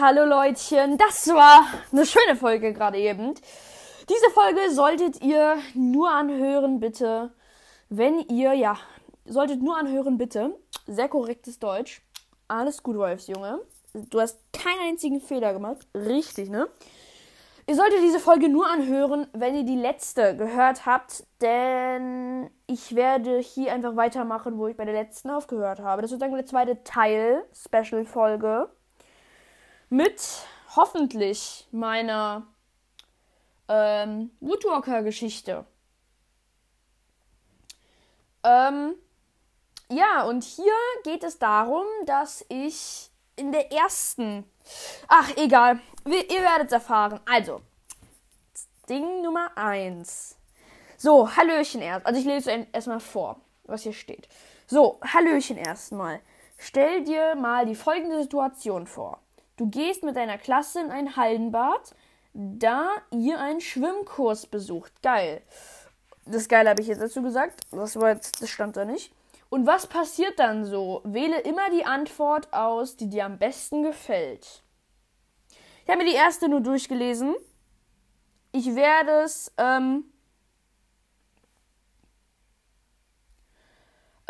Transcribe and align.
hallo 0.00 0.24
Leutchen. 0.24 0.98
Das 0.98 1.28
war 1.28 1.64
eine 1.92 2.04
schöne 2.04 2.36
Folge 2.36 2.72
gerade 2.72 2.98
eben. 2.98 3.34
Diese 4.08 4.30
Folge 4.34 4.70
solltet 4.70 5.22
ihr 5.22 5.56
nur 5.74 6.10
anhören, 6.10 6.80
bitte. 6.80 7.32
Wenn 7.88 8.20
ihr, 8.20 8.52
ja, 8.52 8.76
solltet 9.24 9.62
nur 9.62 9.76
anhören, 9.76 10.18
bitte. 10.18 10.58
Sehr 10.86 11.08
korrektes 11.08 11.58
Deutsch. 11.58 12.02
Alles 12.48 12.82
gut, 12.82 12.96
Wolfsjunge. 12.96 13.60
Du 14.10 14.20
hast 14.20 14.38
keinen 14.52 14.90
einzigen 14.90 15.20
Fehler 15.20 15.52
gemacht. 15.52 15.86
Richtig, 15.94 16.50
ne? 16.50 16.68
Ihr 17.68 17.74
solltet 17.74 18.00
diese 18.02 18.20
Folge 18.20 18.48
nur 18.48 18.66
anhören, 18.66 19.26
wenn 19.32 19.56
ihr 19.56 19.64
die 19.64 19.76
letzte 19.76 20.36
gehört 20.36 20.86
habt, 20.86 21.24
denn 21.40 22.48
ich 22.68 22.94
werde 22.94 23.38
hier 23.38 23.72
einfach 23.72 23.96
weitermachen, 23.96 24.58
wo 24.58 24.68
ich 24.68 24.76
bei 24.76 24.84
der 24.84 24.94
letzten 24.94 25.30
aufgehört 25.30 25.80
habe. 25.80 26.02
Das 26.02 26.12
ist 26.12 26.20
sozusagen 26.20 26.36
der 26.36 26.46
zweite 26.46 26.84
Teil, 26.84 27.44
Special-Folge, 27.52 28.68
mit 29.88 30.20
hoffentlich 30.74 31.66
meiner 31.70 32.46
ähm, 33.68 34.30
Woodwalker-Geschichte. 34.40 35.64
Ähm, 38.44 38.94
ja, 39.88 40.24
und 40.24 40.44
hier 40.44 40.72
geht 41.04 41.24
es 41.24 41.38
darum, 41.38 41.84
dass 42.04 42.44
ich 42.48 43.10
in 43.36 43.52
der 43.52 43.72
ersten. 43.72 44.44
Ach, 45.08 45.30
egal. 45.36 45.80
ihr 46.04 46.42
werdet 46.42 46.68
es 46.68 46.72
erfahren. 46.72 47.20
Also, 47.26 47.60
Ding 48.88 49.22
Nummer 49.22 49.50
1. 49.56 50.36
So, 50.96 51.36
Hallöchen 51.36 51.82
erst. 51.82 52.06
Also, 52.06 52.20
ich 52.20 52.26
lese 52.26 52.66
erstmal 52.72 53.00
vor, 53.00 53.40
was 53.64 53.82
hier 53.82 53.92
steht. 53.92 54.28
So, 54.66 55.00
Hallöchen 55.04 55.56
erstmal. 55.56 56.20
Stell 56.58 57.04
dir 57.04 57.34
mal 57.34 57.66
die 57.66 57.74
folgende 57.74 58.22
Situation 58.22 58.86
vor. 58.86 59.20
Du 59.56 59.68
gehst 59.68 60.02
mit 60.02 60.16
deiner 60.16 60.38
Klasse 60.38 60.80
in 60.80 60.90
ein 60.90 61.16
Hallenbad, 61.16 61.94
da 62.34 62.90
ihr 63.10 63.40
einen 63.40 63.60
Schwimmkurs 63.60 64.46
besucht. 64.46 64.92
Geil. 65.02 65.42
Das 66.26 66.48
Geile 66.48 66.70
habe 66.70 66.82
ich 66.82 66.88
jetzt 66.88 67.00
dazu 67.00 67.22
gesagt. 67.22 67.62
Das, 67.70 67.98
war 67.98 68.10
jetzt, 68.10 68.42
das 68.42 68.50
stand 68.50 68.76
da 68.76 68.84
nicht. 68.84 69.12
Und 69.48 69.66
was 69.66 69.86
passiert 69.86 70.38
dann 70.38 70.64
so? 70.64 71.00
Wähle 71.04 71.40
immer 71.40 71.70
die 71.70 71.84
Antwort 71.84 72.52
aus, 72.52 72.96
die 72.96 73.08
dir 73.08 73.24
am 73.24 73.38
besten 73.38 73.82
gefällt. 73.82 74.62
Ich 75.84 75.88
habe 75.88 76.02
mir 76.02 76.10
die 76.10 76.16
erste 76.16 76.48
nur 76.48 76.60
durchgelesen. 76.60 77.34
Ich 78.52 78.74
werde 78.74 79.22
es. 79.22 79.52
Ähm, 79.56 80.04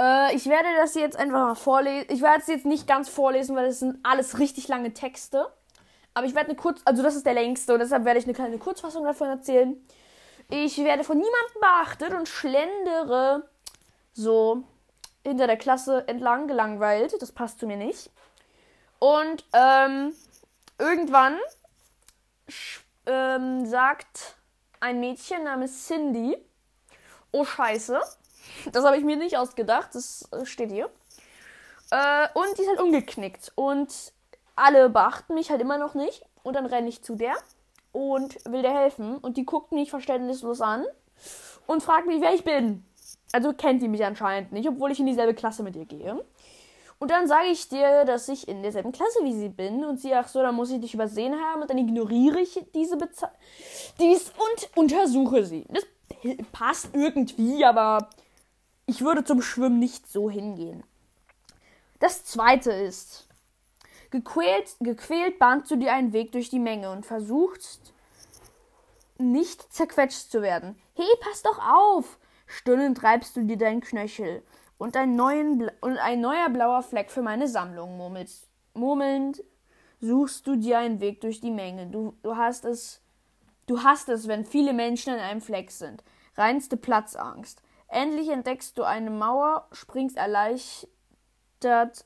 äh, 0.00 0.34
ich 0.34 0.46
werde 0.46 0.68
das 0.76 0.94
jetzt 0.94 1.16
einfach 1.16 1.48
mal 1.48 1.54
vorlesen. 1.54 2.06
Ich 2.10 2.22
werde 2.22 2.40
es 2.40 2.46
jetzt 2.46 2.66
nicht 2.66 2.86
ganz 2.86 3.08
vorlesen, 3.08 3.56
weil 3.56 3.66
es 3.66 3.80
sind 3.80 3.98
alles 4.02 4.38
richtig 4.38 4.68
lange 4.68 4.92
Texte. 4.92 5.46
Aber 6.14 6.26
ich 6.26 6.34
werde 6.34 6.48
eine 6.48 6.56
kurz, 6.56 6.80
also 6.84 7.02
das 7.02 7.14
ist 7.14 7.26
der 7.26 7.34
längste 7.34 7.74
und 7.74 7.80
deshalb 7.80 8.04
werde 8.06 8.18
ich 8.18 8.24
eine 8.24 8.34
kleine 8.34 8.58
Kurzfassung 8.58 9.04
davon 9.04 9.28
erzählen. 9.28 9.76
Ich 10.48 10.78
werde 10.78 11.04
von 11.04 11.18
niemandem 11.18 11.60
beachtet 11.60 12.14
und 12.14 12.28
schlendere 12.28 13.48
so 14.12 14.64
hinter 15.24 15.46
der 15.46 15.58
Klasse 15.58 16.06
entlang 16.08 16.46
gelangweilt. 16.46 17.20
Das 17.20 17.32
passt 17.32 17.58
zu 17.58 17.66
mir 17.66 17.76
nicht. 17.76 18.10
Und 18.98 19.44
ähm, 19.52 20.14
irgendwann 20.78 21.36
ähm, 23.04 23.66
sagt 23.66 24.36
ein 24.80 25.00
Mädchen 25.00 25.44
namens 25.44 25.86
Cindy, 25.86 26.36
oh 27.32 27.44
Scheiße, 27.44 28.00
das 28.72 28.84
habe 28.84 28.96
ich 28.96 29.04
mir 29.04 29.16
nicht 29.16 29.36
ausgedacht, 29.36 29.94
das 29.94 30.28
äh, 30.32 30.44
steht 30.44 30.70
hier. 30.70 30.90
Äh, 31.90 32.28
und 32.34 32.58
die 32.58 32.62
ist 32.62 32.68
halt 32.68 32.80
umgeknickt. 32.80 33.52
Und 33.54 34.12
alle 34.54 34.88
beachten 34.90 35.34
mich 35.34 35.50
halt 35.50 35.60
immer 35.60 35.78
noch 35.78 35.94
nicht. 35.94 36.24
Und 36.42 36.54
dann 36.54 36.66
renne 36.66 36.88
ich 36.88 37.02
zu 37.02 37.14
der 37.14 37.34
und 37.92 38.36
will 38.44 38.62
der 38.62 38.74
helfen. 38.74 39.18
Und 39.18 39.36
die 39.36 39.44
guckt 39.44 39.72
mich 39.72 39.90
verständnislos 39.90 40.60
an 40.60 40.84
und 41.66 41.82
fragt 41.82 42.06
mich, 42.06 42.20
wer 42.20 42.34
ich 42.34 42.44
bin. 42.44 42.84
Also 43.32 43.52
kennt 43.52 43.82
die 43.82 43.88
mich 43.88 44.04
anscheinend 44.04 44.52
nicht, 44.52 44.68
obwohl 44.68 44.92
ich 44.92 45.00
in 45.00 45.06
dieselbe 45.06 45.34
Klasse 45.34 45.62
mit 45.62 45.76
ihr 45.76 45.86
gehe. 45.86 46.24
Und 46.98 47.10
dann 47.10 47.28
sage 47.28 47.48
ich 47.48 47.68
dir, 47.68 48.04
dass 48.04 48.28
ich 48.28 48.48
in 48.48 48.62
derselben 48.62 48.92
Klasse 48.92 49.18
wie 49.22 49.34
sie 49.34 49.50
bin. 49.50 49.84
Und 49.84 50.00
sie, 50.00 50.14
ach 50.14 50.28
so, 50.28 50.40
dann 50.40 50.54
muss 50.54 50.70
ich 50.70 50.80
dich 50.80 50.94
übersehen 50.94 51.34
haben. 51.34 51.62
Und 51.62 51.70
dann 51.70 51.78
ignoriere 51.78 52.40
ich 52.40 52.58
diese 52.74 52.96
Beze 52.96 53.28
dies 54.00 54.30
und 54.30 54.70
untersuche 54.76 55.44
sie. 55.44 55.66
Das 55.68 55.84
passt 56.52 56.90
irgendwie, 56.94 57.64
aber 57.64 58.08
ich 58.86 59.02
würde 59.02 59.24
zum 59.24 59.42
Schwimmen 59.42 59.78
nicht 59.78 60.08
so 60.08 60.30
hingehen. 60.30 60.84
Das 61.98 62.24
zweite 62.24 62.72
ist, 62.72 63.28
gequält, 64.10 64.76
gequält 64.80 65.38
bahnst 65.38 65.70
du 65.70 65.76
dir 65.76 65.92
einen 65.92 66.12
Weg 66.12 66.32
durch 66.32 66.50
die 66.50 66.58
Menge 66.58 66.90
und 66.90 67.04
versuchst 67.04 67.92
nicht 69.18 69.72
zerquetscht 69.72 70.30
zu 70.30 70.42
werden. 70.42 70.76
Hey, 70.94 71.06
pass 71.20 71.42
doch 71.42 71.58
auf! 71.58 72.18
Stöhnend 72.46 72.98
treibst 72.98 73.36
du 73.36 73.42
dir 73.42 73.56
deinen 73.56 73.80
Knöchel 73.80 74.42
und 74.78 74.96
ein, 74.96 75.16
neuen, 75.16 75.70
und 75.80 75.98
ein 75.98 76.20
neuer 76.20 76.48
blauer 76.48 76.82
Fleck 76.82 77.10
für 77.10 77.22
meine 77.22 77.48
Sammlung 77.48 77.96
murmelst. 77.96 78.48
Murmelnd 78.74 79.42
suchst 80.00 80.46
du 80.46 80.56
dir 80.56 80.78
einen 80.78 81.00
Weg 81.00 81.22
durch 81.22 81.40
die 81.40 81.50
Menge. 81.50 81.86
Du, 81.86 82.14
du 82.22 82.36
hast 82.36 82.64
es, 82.64 83.00
du 83.66 83.82
hast 83.82 84.08
es, 84.08 84.28
wenn 84.28 84.44
viele 84.44 84.74
Menschen 84.74 85.14
in 85.14 85.18
einem 85.18 85.40
Fleck 85.40 85.70
sind. 85.70 86.04
Reinste 86.36 86.76
Platzangst. 86.76 87.62
Endlich 87.88 88.28
entdeckst 88.28 88.76
du 88.78 88.84
eine 88.84 89.10
Mauer, 89.10 89.68
springst 89.72 90.16
erleichtert 90.16 92.04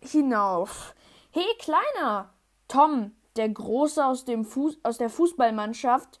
hinauf. 0.00 0.94
Hey, 1.30 1.46
Kleiner! 1.58 2.32
Tom, 2.68 3.12
der 3.36 3.48
Große 3.48 4.04
aus, 4.04 4.24
dem 4.24 4.44
Fuß, 4.44 4.78
aus 4.82 4.98
der 4.98 5.10
Fußballmannschaft, 5.10 6.20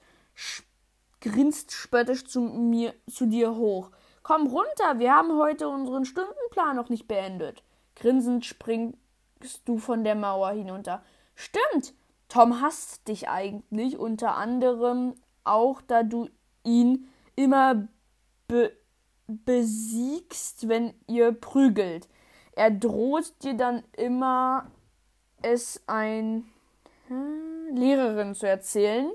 grinst 1.20 1.72
spöttisch 1.72 2.26
zu 2.26 2.40
mir, 2.40 2.94
zu 3.10 3.26
dir 3.26 3.56
hoch. 3.56 3.90
Komm 4.22 4.46
runter, 4.46 4.98
wir 4.98 5.14
haben 5.14 5.36
heute 5.36 5.68
unseren 5.68 6.04
Stundenplan 6.04 6.76
noch 6.76 6.88
nicht 6.88 7.08
beendet. 7.08 7.62
Grinsend 7.94 8.44
springst 8.44 8.98
du 9.64 9.78
von 9.78 10.04
der 10.04 10.14
Mauer 10.14 10.50
hinunter. 10.50 11.02
Stimmt, 11.34 11.94
Tom 12.28 12.60
hasst 12.60 13.08
dich 13.08 13.28
eigentlich, 13.28 13.98
unter 13.98 14.34
anderem 14.34 15.14
auch, 15.44 15.80
da 15.80 16.02
du 16.02 16.28
ihn 16.64 17.08
immer 17.36 17.86
be 18.48 18.72
besiegst, 19.28 20.68
wenn 20.68 20.94
ihr 21.08 21.32
prügelt. 21.32 22.08
Er 22.52 22.70
droht 22.70 23.42
dir 23.42 23.54
dann 23.54 23.82
immer, 23.96 24.70
es 25.42 25.82
ein 25.88 26.48
hm, 27.08 27.74
Lehrerin 27.74 28.34
zu 28.34 28.48
erzählen, 28.48 29.10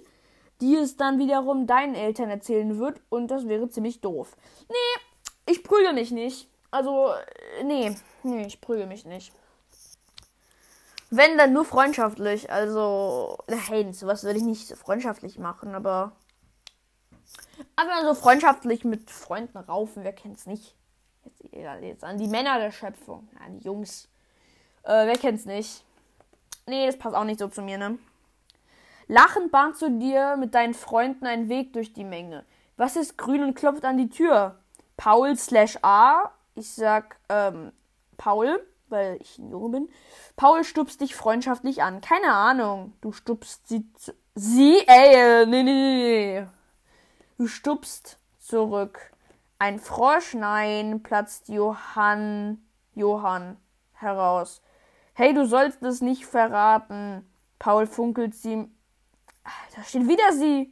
die 0.60 0.76
es 0.76 0.98
dann 0.98 1.18
wiederum 1.18 1.66
deinen 1.66 1.96
Eltern 1.96 2.30
erzählen 2.30 2.78
wird 2.78 3.02
und 3.10 3.30
das 3.32 3.48
wäre 3.48 3.70
ziemlich 3.70 4.02
doof. 4.02 4.36
Nee, 4.70 5.52
ich 5.52 5.64
prügel 5.64 5.94
mich 5.94 6.12
nicht. 6.12 6.50
Also, 6.72 7.14
nee, 7.64 7.96
nee, 8.24 8.46
ich 8.46 8.62
prügel 8.62 8.88
mich 8.88 9.06
nicht. 9.06 9.34
Wenn, 11.10 11.38
dann 11.38 11.52
nur 11.52 11.66
freundschaftlich. 11.66 12.50
Also, 12.50 13.38
nein, 13.48 13.92
sowas 13.92 14.24
würde 14.24 14.38
ich 14.38 14.46
nicht 14.46 14.78
freundschaftlich 14.78 15.38
machen, 15.38 15.76
aber. 15.76 16.14
Aber 17.76 18.04
so 18.04 18.14
freundschaftlich 18.14 18.84
mit 18.84 19.10
Freunden 19.10 19.58
raufen, 19.58 20.04
wer 20.04 20.14
kennt's 20.14 20.46
nicht? 20.46 20.76
Jetzt, 21.24 21.44
jetzt 21.82 22.04
an 22.04 22.18
die 22.18 22.28
Männer 22.28 22.60
der 22.60 22.72
Schöpfung, 22.72 23.28
an 23.46 23.60
die 23.60 23.66
Jungs. 23.66 24.08
Äh, 24.84 25.06
wer 25.06 25.18
kennt's 25.18 25.46
nicht? 25.46 25.84
Nee, 26.68 26.86
das 26.86 26.98
passt 26.98 27.16
auch 27.16 27.24
nicht 27.24 27.40
so 27.40 27.48
zu 27.48 27.62
mir, 27.62 27.78
ne? 27.78 27.98
Lachend 29.08 29.52
bahnst 29.52 29.82
du 29.82 29.90
dir 29.90 30.38
mit 30.38 30.56
deinen 30.56 30.74
Freunden 30.74 31.26
einen 31.26 31.50
Weg 31.50 31.74
durch 31.74 31.94
die 31.94 32.04
Menge. 32.04 32.46
Was 32.78 32.96
ist 32.96 33.18
grün 33.18 33.44
und 33.44 33.56
klopft 33.56 33.84
an 33.84 33.98
die 33.98 34.10
Tür? 34.10 34.60
Paul 34.98 35.36
slash 35.36 35.78
A. 35.82 36.32
Ich 36.56 36.74
sag 36.74 37.18
ähm, 37.30 37.72
Paul, 38.18 38.66
weil 38.88 39.18
ich 39.20 39.38
ein 39.38 39.52
Junge 39.52 39.70
bin. 39.70 39.90
Paul 40.36 40.64
stupst 40.64 41.02
dich 41.02 41.16
freundschaftlich 41.16 41.84
an. 41.84 42.02
Keine 42.02 42.32
Ahnung. 42.32 42.94
Du 43.02 43.12
stupst 43.12 43.68
sie. 43.68 43.86
Sie? 44.36 44.78
Ey, 44.88 45.46
nee, 45.46 45.64
nee, 45.64 45.74
nee. 45.74 46.48
Du 47.42 47.48
stupst 47.48 48.20
zurück. 48.38 49.12
Ein 49.58 49.80
Frosch? 49.80 50.36
Nein, 50.36 51.02
platzt 51.02 51.50
Johann. 51.50 52.64
Johann 52.94 53.58
heraus. 53.94 54.62
Hey, 55.16 55.34
du 55.34 55.48
sollst 55.48 55.82
es 55.82 56.02
nicht 56.02 56.28
verraten. 56.28 57.28
Paul 57.58 57.88
funkelt 57.88 58.36
sie 58.36 58.70
da 59.76 59.82
steht 59.82 60.08
wieder 60.08 60.32
sie 60.34 60.72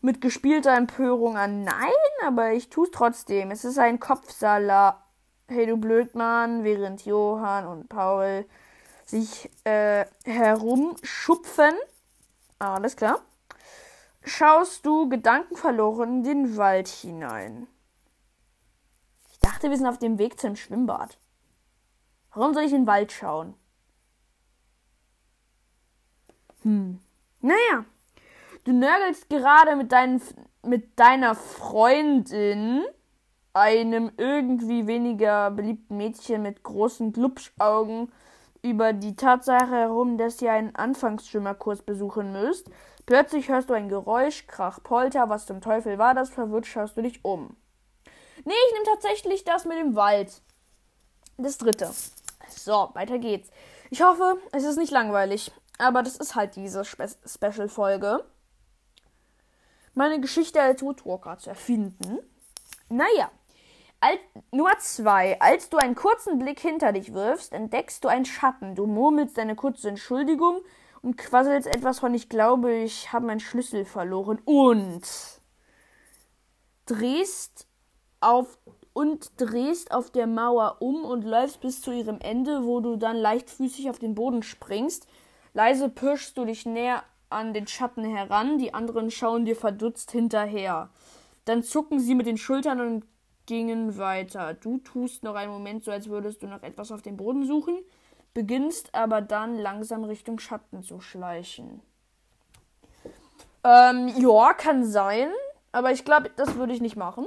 mit 0.00 0.22
gespielter 0.22 0.74
Empörung 0.74 1.36
an. 1.36 1.64
Nein, 1.64 1.92
aber 2.26 2.52
ich 2.52 2.70
tu's 2.70 2.90
trotzdem. 2.90 3.50
Es 3.50 3.66
ist 3.66 3.78
ein 3.78 4.00
Kopfsalat. 4.00 4.96
Hey, 5.48 5.66
du 5.66 5.76
Blödmann, 5.76 6.64
während 6.64 7.04
Johann 7.04 7.66
und 7.66 7.90
Paul 7.90 8.46
sich 9.04 9.50
äh, 9.64 10.06
herumschupfen. 10.24 11.74
Alles 12.58 12.96
klar. 12.96 13.20
Schaust 14.28 14.84
du 14.84 15.08
gedankenverloren 15.08 16.18
in 16.18 16.22
den 16.22 16.56
Wald 16.58 16.86
hinein. 16.86 17.66
Ich 19.32 19.38
dachte, 19.38 19.70
wir 19.70 19.76
sind 19.76 19.86
auf 19.86 19.98
dem 19.98 20.18
Weg 20.18 20.38
zum 20.38 20.54
Schwimmbad. 20.54 21.16
Warum 22.34 22.52
soll 22.52 22.64
ich 22.64 22.72
in 22.72 22.82
den 22.82 22.86
Wald 22.86 23.10
schauen? 23.10 23.54
Hm. 26.62 27.00
Naja. 27.40 27.86
Du 28.64 28.72
nörgelst 28.72 29.30
gerade 29.30 29.76
mit, 29.76 29.92
deinen, 29.92 30.20
mit 30.62 30.98
deiner 31.00 31.34
Freundin, 31.34 32.84
einem 33.54 34.12
irgendwie 34.18 34.86
weniger 34.86 35.50
beliebten 35.50 35.96
Mädchen 35.96 36.42
mit 36.42 36.62
großen 36.62 37.14
Glubschaugen, 37.14 38.12
über 38.60 38.92
die 38.92 39.16
Tatsache 39.16 39.70
herum, 39.70 40.18
dass 40.18 40.42
ihr 40.42 40.52
einen 40.52 40.74
Anfangsschwimmerkurs 40.74 41.80
besuchen 41.80 42.32
müsst. 42.32 42.70
Plötzlich 43.08 43.48
hörst 43.48 43.70
du 43.70 43.72
ein 43.72 43.88
Geräusch, 43.88 44.46
Krach, 44.48 44.82
Polter. 44.82 45.30
Was 45.30 45.46
zum 45.46 45.62
Teufel 45.62 45.96
war 45.96 46.12
das? 46.12 46.28
Verwirrt 46.28 46.66
schaust 46.66 46.94
du 46.94 47.00
dich 47.00 47.24
um. 47.24 47.56
Nee, 48.44 48.52
ich 48.66 48.72
nehme 48.74 48.84
tatsächlich 48.84 49.44
das 49.44 49.64
mit 49.64 49.78
dem 49.78 49.96
Wald. 49.96 50.42
Das 51.38 51.56
dritte. 51.56 51.90
So, 52.50 52.90
weiter 52.92 53.18
geht's. 53.18 53.48
Ich 53.88 54.02
hoffe, 54.02 54.36
es 54.52 54.64
ist 54.64 54.76
nicht 54.76 54.92
langweilig. 54.92 55.50
Aber 55.78 56.02
das 56.02 56.16
ist 56.16 56.34
halt 56.34 56.54
diese 56.54 56.84
Spe 56.84 57.08
Special-Folge. 57.24 58.26
Meine 59.94 60.20
Geschichte 60.20 60.60
als 60.60 60.82
Woodwalker 60.82 61.38
zu 61.38 61.48
erfinden. 61.48 62.18
Naja. 62.90 63.30
Al 64.00 64.18
Nummer 64.50 64.78
zwei. 64.80 65.40
Als 65.40 65.70
du 65.70 65.78
einen 65.78 65.94
kurzen 65.94 66.38
Blick 66.38 66.60
hinter 66.60 66.92
dich 66.92 67.14
wirfst, 67.14 67.54
entdeckst 67.54 68.04
du 68.04 68.08
einen 68.08 68.26
Schatten. 68.26 68.74
Du 68.74 68.86
murmelst 68.86 69.38
eine 69.38 69.56
kurze 69.56 69.88
Entschuldigung 69.88 70.60
und 71.08 71.16
quasselst 71.16 71.66
etwas 71.66 72.00
von 72.00 72.12
ich 72.12 72.28
glaube, 72.28 72.70
ich 72.70 73.14
habe 73.14 73.24
meinen 73.24 73.40
Schlüssel 73.40 73.86
verloren 73.86 74.38
und 74.44 75.00
drehst 76.84 77.66
auf 78.20 78.58
und 78.92 79.30
drehst 79.40 79.90
auf 79.90 80.10
der 80.10 80.26
Mauer 80.26 80.76
um 80.80 81.06
und 81.06 81.24
läufst 81.24 81.62
bis 81.62 81.80
zu 81.80 81.92
ihrem 81.92 82.18
Ende, 82.20 82.62
wo 82.66 82.80
du 82.80 82.96
dann 82.96 83.16
leichtfüßig 83.16 83.88
auf 83.88 83.98
den 83.98 84.14
Boden 84.14 84.42
springst. 84.42 85.06
Leise 85.54 85.88
pirschst 85.88 86.36
du 86.36 86.44
dich 86.44 86.66
näher 86.66 87.02
an 87.30 87.54
den 87.54 87.66
Schatten 87.66 88.04
heran, 88.04 88.58
die 88.58 88.74
anderen 88.74 89.10
schauen 89.10 89.46
dir 89.46 89.56
verdutzt 89.56 90.10
hinterher. 90.10 90.90
Dann 91.46 91.62
zucken 91.62 92.00
sie 92.00 92.16
mit 92.16 92.26
den 92.26 92.36
Schultern 92.36 92.82
und 92.82 93.06
gingen 93.46 93.96
weiter. 93.96 94.52
Du 94.52 94.76
tust 94.76 95.22
noch 95.22 95.36
einen 95.36 95.52
Moment 95.52 95.84
so, 95.84 95.90
als 95.90 96.10
würdest 96.10 96.42
du 96.42 96.48
nach 96.48 96.62
etwas 96.62 96.92
auf 96.92 97.00
dem 97.00 97.16
Boden 97.16 97.46
suchen, 97.46 97.78
beginnst 98.38 98.94
aber 98.94 99.20
dann 99.20 99.58
langsam 99.58 100.04
Richtung 100.04 100.38
Schatten 100.38 100.84
zu 100.84 101.00
schleichen. 101.00 101.82
Ähm, 103.64 104.06
ja, 104.16 104.54
kann 104.54 104.84
sein, 104.84 105.28
aber 105.72 105.90
ich 105.90 106.04
glaube, 106.04 106.30
das 106.36 106.54
würde 106.54 106.72
ich 106.72 106.80
nicht 106.80 106.94
machen. 106.94 107.26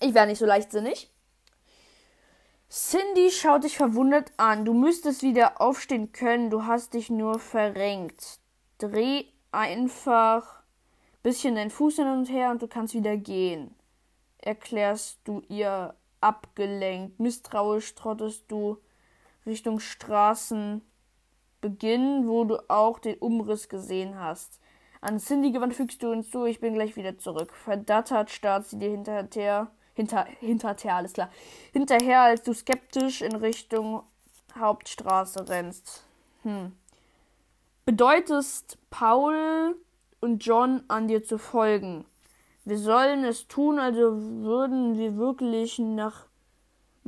Ich 0.00 0.12
wäre 0.12 0.26
nicht 0.26 0.38
so 0.38 0.44
leichtsinnig. 0.44 1.10
Cindy 2.68 3.30
schaut 3.30 3.64
dich 3.64 3.78
verwundert 3.78 4.32
an. 4.36 4.66
Du 4.66 4.74
müsstest 4.74 5.22
wieder 5.22 5.62
aufstehen 5.62 6.12
können, 6.12 6.50
du 6.50 6.66
hast 6.66 6.92
dich 6.92 7.08
nur 7.08 7.38
verrenkt. 7.38 8.38
Dreh 8.76 9.24
einfach 9.50 10.62
bisschen 11.22 11.54
deinen 11.54 11.70
Fuß 11.70 11.96
hin 11.96 12.08
und 12.08 12.26
her 12.26 12.50
und 12.50 12.60
du 12.60 12.68
kannst 12.68 12.92
wieder 12.92 13.16
gehen. 13.16 13.74
Erklärst 14.36 15.20
du 15.24 15.40
ihr 15.48 15.94
abgelenkt. 16.20 17.18
Misstrauisch 17.18 17.94
trottest 17.94 18.44
du 18.48 18.76
Richtung 19.48 19.80
Straßenbeginn, 19.80 22.28
wo 22.28 22.44
du 22.44 22.58
auch 22.68 23.00
den 23.00 23.18
Umriss 23.18 23.68
gesehen 23.68 24.20
hast. 24.20 24.60
An 25.00 25.18
Cindy 25.18 25.52
gewandt 25.52 25.74
fügst 25.74 26.02
du 26.02 26.10
hinzu, 26.10 26.44
ich 26.44 26.60
bin 26.60 26.74
gleich 26.74 26.96
wieder 26.96 27.18
zurück. 27.18 27.52
Verdattert 27.54 28.30
starrt 28.30 28.66
sie 28.66 28.78
dir 28.78 28.90
hinterher, 28.90 29.70
hinter, 29.94 30.26
hinterher, 30.40 30.96
alles 30.96 31.12
klar. 31.12 31.30
Hinterher, 31.72 32.22
als 32.22 32.42
du 32.42 32.52
skeptisch 32.52 33.22
in 33.22 33.34
Richtung 33.34 34.02
Hauptstraße 34.56 35.48
rennst. 35.48 36.04
Hm. 36.42 36.72
Bedeutest 37.84 38.78
Paul 38.90 39.76
und 40.20 40.44
John 40.44 40.82
an 40.88 41.08
dir 41.08 41.24
zu 41.24 41.38
folgen. 41.38 42.04
Wir 42.64 42.78
sollen 42.78 43.24
es 43.24 43.48
tun, 43.48 43.78
also 43.78 44.14
würden 44.42 44.98
wir 44.98 45.16
wirklich 45.16 45.78
nach 45.78 46.27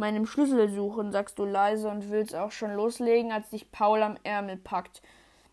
meinem 0.01 0.27
Schlüssel 0.27 0.69
suchen, 0.69 1.13
sagst 1.13 1.39
du 1.39 1.45
leise 1.45 1.89
und 1.89 2.11
willst 2.11 2.35
auch 2.35 2.51
schon 2.51 2.75
loslegen, 2.75 3.31
als 3.31 3.51
dich 3.51 3.71
Paul 3.71 4.03
am 4.03 4.17
Ärmel 4.25 4.57
packt. 4.57 5.03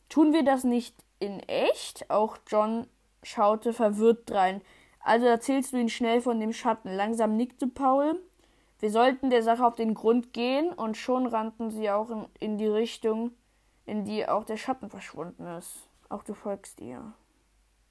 Tun 0.10 0.34
wir 0.34 0.44
das 0.44 0.64
nicht 0.64 0.96
in 1.20 1.40
echt? 1.42 2.10
Auch 2.10 2.38
John 2.48 2.88
schaute 3.22 3.74
verwirrt 3.74 4.30
drein. 4.30 4.62
Also 5.02 5.28
erzählst 5.28 5.74
du 5.74 5.78
ihn 5.78 5.90
schnell 5.90 6.22
von 6.22 6.40
dem 6.40 6.54
Schatten. 6.54 6.90
Langsam 6.90 7.36
nickte 7.38 7.68
Paul. 7.68 8.20
Wir 8.80 8.90
sollten 8.90 9.30
der 9.30 9.44
Sache 9.44 9.66
auf 9.66 9.76
den 9.76 9.94
Grund 9.94 10.34
gehen 10.34 10.72
und 10.74 10.98
schon 10.98 11.28
rannten 11.28 11.72
sie 11.72 11.90
auch 11.90 12.10
in, 12.10 12.26
in 12.40 12.58
die 12.58 12.68
Richtung, 12.68 13.32
in 13.86 14.06
die 14.06 14.28
auch 14.28 14.44
der 14.44 14.58
Schatten 14.58 14.90
verschwunden 14.90 15.46
ist. 15.58 15.88
Auch 16.10 16.24
du 16.24 16.34
folgst 16.34 16.80
ihr. 16.82 17.14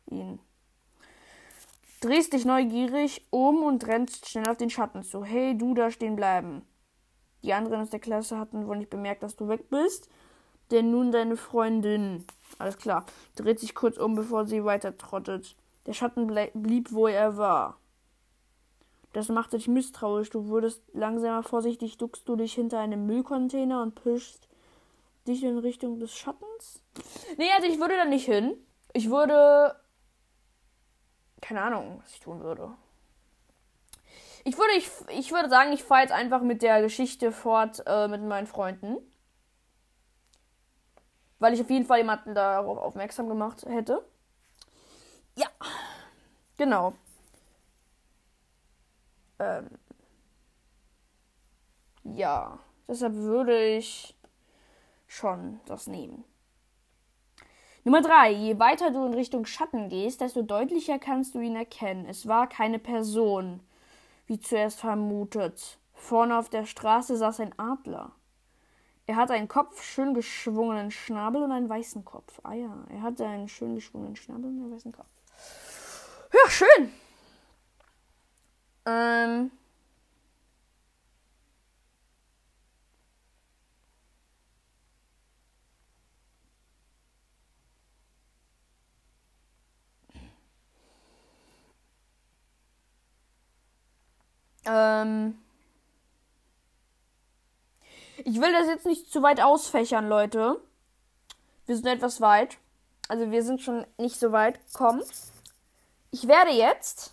Ihn 0.07 0.39
drehst 2.07 2.33
dich 2.33 2.45
neugierig 2.45 3.27
um 3.31 3.63
und 3.63 3.87
rennst 3.87 4.29
schnell 4.29 4.49
auf 4.49 4.57
den 4.57 4.71
Schatten 4.71 5.03
zu. 5.03 5.25
Hey, 5.25 5.57
du 5.57 5.75
da 5.75 5.91
stehen 5.91 6.17
bleiben. 6.17 6.63
Die 7.43 7.53
anderen 7.53 7.83
aus 7.83 7.91
der 7.91 8.01
Klasse 8.01 8.39
hatten 8.39 8.67
wohl 8.67 8.79
nicht 8.79 8.91
bemerkt, 8.91 9.23
dass 9.23 9.37
du 9.37 9.49
weg 9.49 9.69
bist. 9.71 10.09
Denn 10.71 10.91
nun 10.91 11.13
deine 11.13 11.37
Freundin. 11.37 12.25
Alles 12.59 12.79
klar. 12.79 13.07
Dreht 13.37 13.61
sich 13.61 13.75
kurz 13.75 13.99
um, 13.99 14.15
bevor 14.15 14.47
sie 14.47 14.65
weiter 14.65 14.97
trottet. 14.97 15.57
Der 15.87 15.93
Schatten 15.93 16.27
blieb, 16.27 16.93
wo 16.93 17.07
er 17.07 17.37
war. 17.37 17.79
Das 19.13 19.29
machte 19.29 19.57
dich 19.57 19.69
misstrauisch. 19.69 20.31
Du 20.31 20.49
wurdest 20.49 20.83
langsamer 20.93 21.43
vorsichtig, 21.43 21.99
duckst 21.99 22.29
du 22.29 22.37
dich 22.37 22.55
hinter 22.55 22.81
einem 22.81 23.07
Müllcontainer 23.07 23.83
und 23.83 23.95
pischst 23.95 24.49
dich 25.27 25.43
in 25.45 25.59
Richtung 25.59 25.99
des 25.99 26.15
Schattens? 26.15 26.83
Nee, 27.37 27.51
also 27.57 27.69
ich 27.69 27.79
würde 27.79 27.97
da 27.97 28.05
nicht 28.05 28.27
hin. 28.27 28.57
Ich 28.93 29.11
würde 29.11 29.77
keine 31.47 31.63
Ahnung, 31.63 32.01
was 32.03 32.13
ich 32.13 32.21
tun 32.21 32.41
würde. 32.41 32.75
Ich 34.43 34.59
würde, 34.59 34.73
ich, 34.77 34.91
ich 35.11 35.31
würde 35.31 35.49
sagen, 35.49 35.73
ich 35.73 35.85
fahre 35.85 36.03
jetzt 36.03 36.13
einfach 36.13 36.41
mit 36.43 36.61
der 36.61 36.83
Geschichte 36.83 37.31
fort 37.31 37.85
äh, 37.87 38.09
mit 38.09 38.21
meinen 38.23 38.49
Freunden. 38.49 38.97
Weil 41.39 41.55
ich 41.55 41.61
auf 41.61 41.71
jeden 41.71 41.87
Fall 41.87 41.99
jemanden 41.99 42.35
darauf 42.35 42.79
aufmerksam 42.79 43.29
gemacht 43.29 43.65
hätte. 43.65 44.05
Ja. 45.37 45.47
Genau. 46.57 46.95
Ähm. 49.39 49.71
Ja. 52.03 52.59
Deshalb 52.89 53.15
würde 53.15 53.67
ich 53.77 54.17
schon 55.07 55.61
das 55.67 55.87
nehmen. 55.87 56.25
Nummer 57.87 58.03
3. 58.03 58.33
Je 58.33 58.59
weiter 58.59 58.91
du 58.91 59.07
in 59.07 59.15
Richtung 59.15 59.47
Schatten 59.47 59.89
gehst, 59.89 60.21
desto 60.21 60.43
deutlicher 60.43 60.99
kannst 60.99 61.37
du 61.37 61.39
ihn 61.39 61.55
erkennen. 61.55 62.05
Es 62.09 62.27
war 62.27 62.49
keine 62.49 62.81
Person, 62.81 63.61
wie 64.27 64.41
zuerst 64.41 64.81
vermutet. 64.81 65.79
Vorne 65.95 66.37
auf 66.37 66.49
der 66.49 66.67
Straße 66.67 67.17
saß 67.17 67.39
ein 67.39 67.57
Adler. 67.61 68.11
Er 69.07 69.15
hatte 69.15 69.35
einen 69.35 69.47
Kopf, 69.47 69.85
schön 69.85 70.15
geschwungenen 70.15 70.91
Schnabel 70.91 71.45
und 71.45 71.53
einen 71.53 71.69
weißen 71.69 72.05
Kopf. 72.05 72.41
Ah 72.43 72.55
ja, 72.55 72.77
er 72.89 73.03
hatte 73.03 73.25
einen 73.25 73.47
schön 73.47 73.77
geschwungenen 73.77 74.17
Schnabel 74.17 74.47
und 74.47 74.63
einen 74.63 74.73
weißen 74.75 74.91
Kopf. 74.91 75.07
Ja, 76.33 76.51
schön. 76.51 76.93
Ähm, 78.85 79.53
Ähm 94.69 95.39
ich 98.25 98.41
will 98.41 98.53
das 98.53 98.67
jetzt 98.67 98.87
nicht 98.87 99.11
zu 99.13 99.23
weit 99.23 99.41
ausfächern, 99.41 100.09
Leute. 100.09 100.61
Wir 101.67 101.77
sind 101.77 101.87
etwas 101.87 102.21
weit. 102.21 102.59
Also 103.09 103.31
wir 103.31 103.43
sind 103.43 103.61
schon 103.61 103.87
nicht 103.99 104.19
so 104.19 104.33
weit. 104.33 104.59
Komm. 104.73 105.03
Ich 106.11 106.27
werde 106.27 106.51
jetzt 106.51 107.13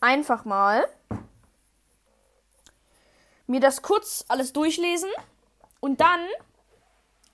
einfach 0.00 0.44
mal 0.44 0.86
mir 3.46 3.60
das 3.60 3.82
kurz 3.82 4.24
alles 4.28 4.52
durchlesen 4.52 5.10
und 5.80 6.00
dann 6.00 6.20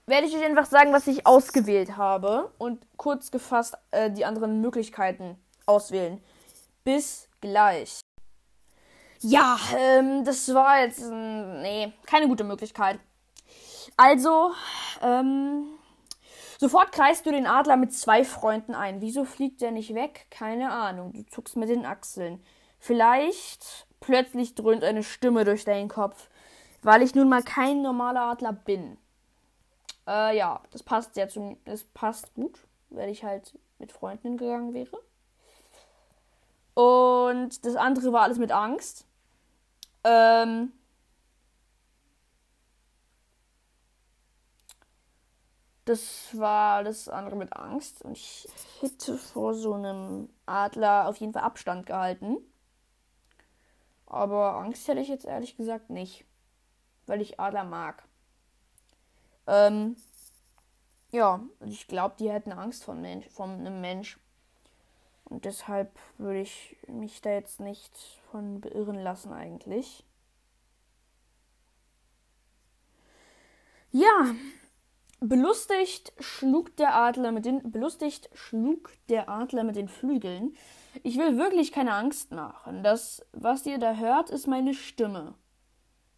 werde 0.06 0.26
ich 0.26 0.36
euch 0.36 0.44
einfach 0.44 0.66
sagen, 0.66 0.92
was 0.92 1.06
ich 1.06 1.26
ausgewählt 1.26 1.96
habe 1.96 2.52
und 2.58 2.84
kurz 2.96 3.30
gefasst 3.30 3.76
äh, 3.92 4.10
die 4.10 4.24
anderen 4.24 4.60
Möglichkeiten 4.60 5.38
auswählen. 5.66 6.22
Bis 6.82 7.28
gleich. 7.40 8.00
Ja, 9.22 9.58
ähm, 9.76 10.24
das 10.24 10.52
war 10.54 10.80
jetzt, 10.80 11.02
nee, 11.10 11.92
keine 12.06 12.26
gute 12.26 12.44
Möglichkeit. 12.44 12.98
Also, 13.96 14.52
ähm, 15.02 15.66
sofort 16.58 16.92
kreist 16.92 17.26
du 17.26 17.30
den 17.30 17.46
Adler 17.46 17.76
mit 17.76 17.92
zwei 17.92 18.24
Freunden 18.24 18.74
ein. 18.74 19.02
Wieso 19.02 19.24
fliegt 19.24 19.60
der 19.60 19.72
nicht 19.72 19.94
weg? 19.94 20.26
Keine 20.30 20.70
Ahnung. 20.70 21.12
Du 21.12 21.26
zuckst 21.26 21.56
mit 21.56 21.68
den 21.68 21.84
Achseln. 21.84 22.42
Vielleicht 22.78 23.86
plötzlich 24.00 24.54
dröhnt 24.54 24.84
eine 24.84 25.02
Stimme 25.02 25.44
durch 25.44 25.64
deinen 25.64 25.88
Kopf, 25.88 26.30
weil 26.82 27.02
ich 27.02 27.14
nun 27.14 27.28
mal 27.28 27.42
kein 27.42 27.82
normaler 27.82 28.22
Adler 28.22 28.54
bin. 28.54 28.96
Äh, 30.08 30.36
ja, 30.36 30.62
das 30.70 30.82
passt 30.82 31.14
sehr 31.14 31.28
zu 31.28 31.58
Das 31.66 31.84
passt 31.84 32.32
gut, 32.34 32.58
weil 32.88 33.10
ich 33.10 33.22
halt 33.22 33.58
mit 33.78 33.92
Freunden 33.92 34.38
gegangen 34.38 34.72
wäre. 34.72 34.98
Und 36.80 37.66
das 37.66 37.76
andere 37.76 38.12
war 38.12 38.22
alles 38.22 38.38
mit 38.38 38.52
Angst. 38.52 39.04
Ähm, 40.04 40.72
das 45.84 46.28
war 46.32 46.84
das 46.84 47.08
andere 47.08 47.36
mit 47.36 47.52
Angst. 47.54 48.02
Und 48.02 48.12
ich 48.12 48.48
hätte 48.80 49.18
vor 49.18 49.52
so 49.54 49.74
einem 49.74 50.30
Adler 50.46 51.08
auf 51.08 51.16
jeden 51.18 51.32
Fall 51.34 51.42
Abstand 51.42 51.86
gehalten. 51.86 52.38
Aber 54.06 54.56
Angst 54.56 54.88
hätte 54.88 55.00
ich 55.00 55.08
jetzt 55.08 55.26
ehrlich 55.26 55.58
gesagt 55.58 55.90
nicht. 55.90 56.24
Weil 57.06 57.20
ich 57.20 57.40
Adler 57.40 57.64
mag. 57.64 58.04
Ähm, 59.46 59.96
ja, 61.10 61.40
ich 61.66 61.88
glaube, 61.88 62.14
die 62.18 62.30
hätten 62.30 62.52
Angst 62.52 62.84
von, 62.84 63.00
Mensch, 63.00 63.28
von 63.28 63.50
einem 63.50 63.80
Mensch. 63.80 64.19
Und 65.30 65.44
deshalb 65.44 65.96
würde 66.18 66.40
ich 66.40 66.76
mich 66.88 67.22
da 67.22 67.30
jetzt 67.30 67.60
nicht 67.60 67.96
von 68.30 68.60
beirren 68.60 68.98
lassen 68.98 69.32
eigentlich. 69.32 70.04
Ja, 73.92 74.34
belustigt 75.20 76.12
schlug 76.18 76.76
der 76.76 76.94
Adler 76.94 77.32
mit 77.32 77.44
den 77.44 77.70
belustigt 77.70 78.28
schlug 78.34 78.92
der 79.08 79.28
Adler 79.28 79.64
mit 79.64 79.76
den 79.76 79.88
Flügeln. 79.88 80.56
Ich 81.04 81.16
will 81.16 81.38
wirklich 81.38 81.70
keine 81.70 81.94
Angst 81.94 82.32
machen. 82.32 82.82
Das, 82.82 83.24
was 83.32 83.64
ihr 83.66 83.78
da 83.78 83.94
hört, 83.94 84.30
ist 84.30 84.48
meine 84.48 84.74
Stimme. 84.74 85.34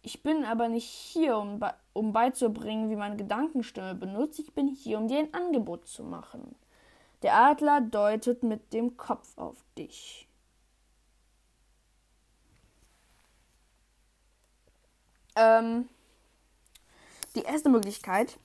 Ich 0.01 0.23
bin 0.23 0.43
aber 0.43 0.69
nicht 0.69 0.89
hier, 0.89 1.37
um, 1.37 1.59
um 1.93 2.13
beizubringen, 2.13 2.89
wie 2.89 2.95
man 2.95 3.17
Gedankenstimme 3.17 3.93
benutzt. 3.93 4.39
Ich 4.39 4.53
bin 4.53 4.67
hier, 4.67 4.97
um 4.97 5.07
dir 5.07 5.19
ein 5.19 5.33
Angebot 5.33 5.87
zu 5.87 6.03
machen. 6.03 6.55
Der 7.23 7.35
Adler 7.35 7.79
deutet 7.79 8.43
mit 8.43 8.73
dem 8.73 8.97
Kopf 8.97 9.37
auf 9.37 9.63
dich. 9.77 10.27
Ähm, 15.37 15.87
die 17.35 17.43
erste 17.43 17.69
Möglichkeit. 17.69 18.37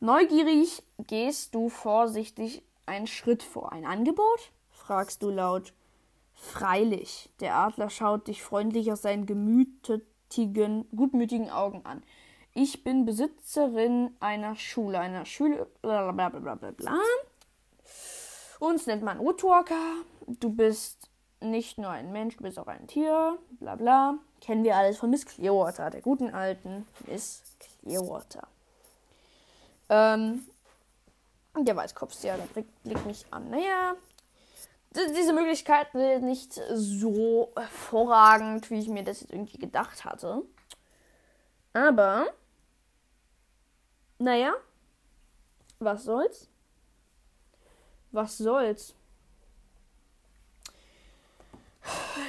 Neugierig 0.00 0.82
gehst 1.06 1.54
du 1.54 1.68
vorsichtig 1.68 2.62
einen 2.84 3.06
Schritt 3.06 3.44
vor. 3.44 3.72
Ein 3.72 3.86
Angebot? 3.86 4.50
fragst 4.70 5.22
du 5.22 5.30
laut. 5.30 5.72
Freilich. 6.34 7.30
Der 7.38 7.54
Adler 7.54 7.90
schaut 7.90 8.26
dich 8.26 8.42
freundlich 8.42 8.90
aus 8.90 9.02
seinen 9.02 9.26
gemütigen, 9.26 10.88
gutmütigen 10.96 11.48
Augen 11.50 11.86
an. 11.86 12.02
Ich 12.54 12.82
bin 12.82 13.04
Besitzerin 13.04 14.16
einer 14.18 14.56
Schule, 14.56 14.98
einer 14.98 15.24
Schule, 15.26 15.68
bla. 16.72 16.98
Uns 18.60 18.86
nennt 18.86 19.02
man 19.02 19.18
Woodwalker. 19.18 20.04
Du 20.26 20.50
bist 20.50 21.08
nicht 21.40 21.78
nur 21.78 21.88
ein 21.88 22.12
Mensch, 22.12 22.36
du 22.36 22.42
bist 22.42 22.58
auch 22.58 22.66
ein 22.66 22.86
Tier. 22.86 23.38
Bla 23.58 23.74
bla. 23.74 24.18
Kennen 24.42 24.64
wir 24.64 24.76
alles 24.76 24.98
von 24.98 25.08
Miss 25.08 25.24
Clearwater, 25.24 25.88
der 25.88 26.02
guten 26.02 26.30
alten 26.30 26.86
Miss 27.06 27.42
Clearwater. 27.58 28.46
Ähm, 29.88 30.46
der 31.58 31.74
Weißkopfseher 31.74 32.38
blickt 32.84 33.06
mich 33.06 33.24
an. 33.30 33.48
Naja, 33.50 33.96
diese 34.94 35.32
Möglichkeit 35.32 35.88
sind 35.92 36.24
nicht 36.24 36.52
so 36.52 37.52
hervorragend, 37.56 38.70
wie 38.70 38.78
ich 38.78 38.88
mir 38.88 39.04
das 39.04 39.22
jetzt 39.22 39.32
irgendwie 39.32 39.58
gedacht 39.58 40.04
hatte. 40.04 40.42
Aber, 41.72 42.26
naja, 44.18 44.52
was 45.78 46.04
soll's? 46.04 46.49
Was 48.12 48.38
soll's? 48.38 48.94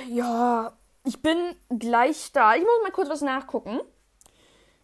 Ja, 0.10 0.74
ich 1.04 1.22
bin 1.22 1.56
gleich 1.70 2.32
da. 2.32 2.56
Ich 2.56 2.62
muss 2.62 2.82
mal 2.84 2.92
kurz 2.92 3.10
was 3.10 3.22
nachgucken. 3.22 3.80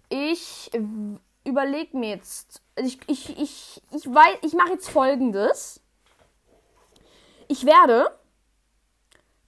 Ich 0.09 0.71
überlege 1.43 1.97
mir 1.97 2.09
jetzt. 2.09 2.61
Ich, 2.75 2.99
ich, 3.07 3.37
ich, 3.37 3.81
ich 3.91 4.05
weiß, 4.05 4.37
ich 4.41 4.53
mache 4.53 4.71
jetzt 4.71 4.89
folgendes. 4.89 5.81
Ich 7.47 7.65
werde 7.65 8.11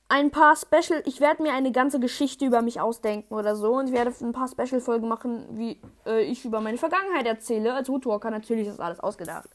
ein 0.07 0.31
paar 0.31 0.55
Special, 0.55 1.03
ich 1.05 1.19
werde 1.19 1.43
mir 1.43 1.53
eine 1.53 1.71
ganze 1.71 1.99
Geschichte 1.99 2.45
über 2.45 2.61
mich 2.61 2.81
ausdenken 2.81 3.33
oder 3.33 3.55
so 3.55 3.75
und 3.75 3.87
ich 3.87 3.93
werde 3.93 4.11
ein 4.21 4.31
paar 4.31 4.47
Special-Folgen 4.47 5.07
machen, 5.07 5.45
wie 5.51 5.79
äh, 6.05 6.23
ich 6.23 6.45
über 6.45 6.61
meine 6.61 6.79
Vergangenheit 6.79 7.27
erzähle. 7.27 7.73
Als 7.75 7.89
Woodwalker 7.89 8.31
natürlich 8.31 8.67
ist 8.67 8.79
alles 8.79 8.99
ausgedacht. 8.99 9.49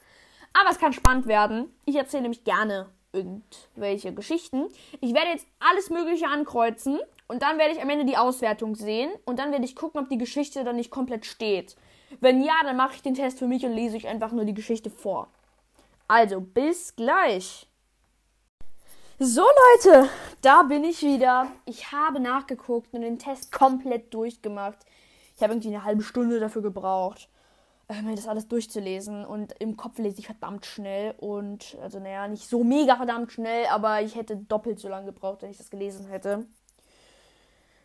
Aber 0.54 0.70
es 0.70 0.78
kann 0.78 0.92
spannend 0.92 1.26
werden. 1.26 1.70
Ich 1.84 1.96
erzähle 1.96 2.22
nämlich 2.22 2.44
gerne 2.44 2.88
irgendwelche 3.12 4.14
Geschichten. 4.14 4.66
Ich 5.00 5.14
werde 5.14 5.30
jetzt 5.30 5.46
alles 5.60 5.90
Mögliche 5.90 6.26
ankreuzen 6.26 6.98
und 7.28 7.42
dann 7.42 7.58
werde 7.58 7.74
ich 7.74 7.82
am 7.82 7.90
Ende 7.90 8.04
die 8.04 8.16
Auswertung 8.16 8.74
sehen 8.74 9.10
und 9.24 9.38
dann 9.38 9.52
werde 9.52 9.64
ich 9.64 9.76
gucken, 9.76 10.00
ob 10.00 10.08
die 10.08 10.18
Geschichte 10.18 10.64
dann 10.64 10.76
nicht 10.76 10.90
komplett 10.90 11.26
steht. 11.26 11.76
Wenn 12.20 12.42
ja, 12.42 12.54
dann 12.62 12.76
mache 12.76 12.94
ich 12.94 13.02
den 13.02 13.14
Test 13.14 13.38
für 13.38 13.46
mich 13.46 13.64
und 13.64 13.72
lese 13.72 13.96
euch 13.96 14.06
einfach 14.06 14.32
nur 14.32 14.44
die 14.44 14.54
Geschichte 14.54 14.90
vor. 14.90 15.28
Also, 16.06 16.40
bis 16.40 16.94
gleich. 16.94 17.66
So 19.18 19.42
Leute, 19.84 20.08
da 20.42 20.62
bin 20.62 20.84
ich 20.84 21.02
wieder. 21.02 21.48
Ich 21.66 21.92
habe 21.92 22.20
nachgeguckt 22.20 22.92
und 22.92 23.02
den 23.02 23.18
Test 23.18 23.52
komplett 23.52 24.12
durchgemacht. 24.12 24.78
Ich 25.36 25.42
habe 25.42 25.52
irgendwie 25.52 25.68
eine 25.68 25.84
halbe 25.84 26.02
Stunde 26.02 26.38
dafür 26.40 26.62
gebraucht 26.62 27.28
mir 28.02 28.14
das 28.14 28.28
alles 28.28 28.48
durchzulesen. 28.48 29.24
Und 29.24 29.52
im 29.60 29.76
Kopf 29.76 29.98
lese 29.98 30.18
ich 30.18 30.26
verdammt 30.26 30.66
schnell. 30.66 31.14
Und, 31.18 31.76
also, 31.82 32.00
naja, 32.00 32.28
nicht 32.28 32.48
so 32.48 32.64
mega 32.64 32.96
verdammt 32.96 33.32
schnell, 33.32 33.66
aber 33.66 34.02
ich 34.02 34.14
hätte 34.14 34.36
doppelt 34.36 34.78
so 34.78 34.88
lange 34.88 35.06
gebraucht, 35.06 35.42
wenn 35.42 35.50
ich 35.50 35.58
das 35.58 35.70
gelesen 35.70 36.06
hätte. 36.06 36.46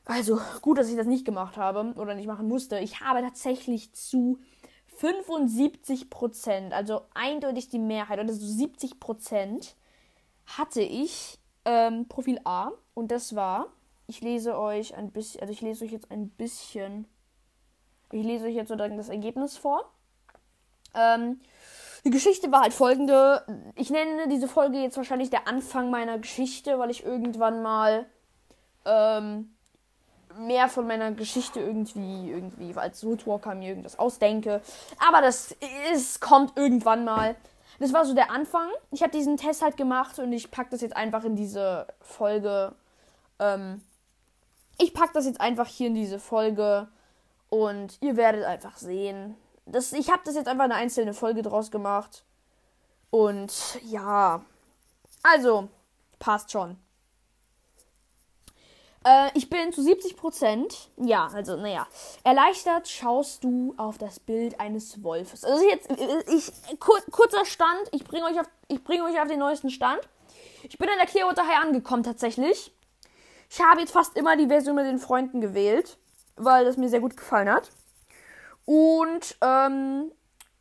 Also, 0.05 0.39
gut, 0.61 0.77
dass 0.77 0.89
ich 0.89 0.95
das 0.95 1.05
nicht 1.07 1.25
gemacht 1.25 1.57
habe 1.57 1.93
oder 1.95 2.15
nicht 2.15 2.27
machen 2.27 2.47
musste. 2.47 2.79
Ich 2.79 3.01
habe 3.01 3.21
tatsächlich 3.21 3.93
zu 3.93 4.39
75 4.97 6.09
Prozent, 6.09 6.73
also 6.73 7.03
eindeutig 7.13 7.69
die 7.69 7.79
Mehrheit, 7.79 8.19
oder 8.19 8.33
so 8.33 8.45
70 8.45 8.99
Prozent, 8.99 9.75
hatte 10.45 10.81
ich 10.81 11.39
ähm, 11.65 12.07
Profil 12.07 12.39
A. 12.43 12.71
Und 12.93 13.11
das 13.11 13.35
war, 13.35 13.67
ich 14.07 14.21
lese 14.21 14.57
euch 14.57 14.95
ein 14.95 15.11
bisschen, 15.11 15.41
also 15.41 15.53
ich 15.53 15.61
lese 15.61 15.85
euch 15.85 15.91
jetzt 15.91 16.11
ein 16.11 16.29
bisschen 16.29 17.05
ich 18.11 18.23
lese 18.23 18.45
euch 18.45 18.55
jetzt 18.55 18.69
sozusagen 18.69 18.97
das 18.97 19.09
Ergebnis 19.09 19.57
vor. 19.57 19.89
Ähm, 20.93 21.39
die 22.05 22.11
Geschichte 22.11 22.51
war 22.51 22.61
halt 22.61 22.73
folgende. 22.73 23.43
Ich 23.75 23.89
nenne 23.89 24.27
diese 24.27 24.47
Folge 24.47 24.79
jetzt 24.79 24.97
wahrscheinlich 24.97 25.29
der 25.29 25.47
Anfang 25.47 25.89
meiner 25.89 26.17
Geschichte, 26.17 26.79
weil 26.79 26.89
ich 26.89 27.05
irgendwann 27.05 27.61
mal 27.61 28.05
ähm, 28.85 29.53
mehr 30.37 30.69
von 30.69 30.87
meiner 30.87 31.11
Geschichte 31.11 31.59
irgendwie, 31.59 32.31
irgendwie 32.31 32.73
als 32.75 33.03
Rootwalker 33.03 33.55
mir 33.55 33.69
irgendwas 33.69 33.99
ausdenke. 33.99 34.61
Aber 35.07 35.21
das 35.21 35.55
ist, 35.93 36.21
kommt 36.21 36.57
irgendwann 36.57 37.03
mal. 37.03 37.35
Das 37.79 37.93
war 37.93 38.05
so 38.05 38.13
der 38.13 38.31
Anfang. 38.31 38.67
Ich 38.91 39.01
habe 39.01 39.11
diesen 39.11 39.37
Test 39.37 39.61
halt 39.61 39.77
gemacht 39.77 40.19
und 40.19 40.31
ich 40.33 40.51
packe 40.51 40.71
das 40.71 40.81
jetzt 40.81 40.95
einfach 40.95 41.23
in 41.23 41.35
diese 41.35 41.87
Folge. 42.01 42.73
Ähm, 43.39 43.81
ich 44.77 44.93
packe 44.93 45.13
das 45.13 45.25
jetzt 45.25 45.41
einfach 45.41 45.67
hier 45.67 45.87
in 45.87 45.95
diese 45.95 46.19
Folge 46.19 46.87
und 47.49 47.97
ihr 48.01 48.15
werdet 48.15 48.45
einfach 48.45 48.77
sehen. 48.77 49.35
Das, 49.65 49.91
ich 49.93 50.09
habe 50.09 50.21
das 50.25 50.35
jetzt 50.35 50.47
einfach 50.47 50.63
eine 50.63 50.75
einzelne 50.75 51.13
Folge 51.13 51.41
draus 51.41 51.71
gemacht. 51.71 52.23
Und 53.09 53.79
ja. 53.83 54.43
Also, 55.23 55.67
passt 56.19 56.51
schon. 56.51 56.77
Äh, 59.05 59.29
ich 59.33 59.49
bin 59.49 59.73
zu 59.73 59.81
70 59.81 60.15
Prozent. 60.15 60.89
Ja, 60.97 61.27
also, 61.33 61.57
naja. 61.57 61.87
Erleichtert 62.23 62.87
schaust 62.87 63.43
du 63.43 63.73
auf 63.77 63.97
das 63.97 64.19
Bild 64.19 64.59
eines 64.59 65.03
Wolfes. 65.03 65.43
Also, 65.43 65.67
jetzt, 65.67 65.89
ich, 66.27 66.79
kur, 66.79 66.99
kurzer 67.11 67.45
Stand. 67.45 67.89
Ich 67.91 68.03
bringe 68.03 68.25
euch, 68.25 68.39
auf, 68.39 68.47
bring 68.83 69.01
euch 69.01 69.19
auf 69.19 69.27
den 69.27 69.39
neuesten 69.39 69.69
Stand. 69.69 70.01
Ich 70.63 70.77
bin 70.77 70.89
in 70.89 70.97
der 70.97 71.07
Clearwater 71.07 71.47
High 71.47 71.63
angekommen, 71.63 72.03
tatsächlich. 72.03 72.71
Ich 73.49 73.59
habe 73.61 73.81
jetzt 73.81 73.91
fast 73.91 74.15
immer 74.15 74.37
die 74.37 74.47
Version 74.47 74.75
mit 74.75 74.85
den 74.85 74.99
Freunden 74.99 75.41
gewählt 75.41 75.97
weil 76.39 76.65
das 76.65 76.77
mir 76.77 76.89
sehr 76.89 77.01
gut 77.01 77.15
gefallen 77.15 77.49
hat. 77.49 77.69
Und 78.65 79.37
ähm, 79.41 80.11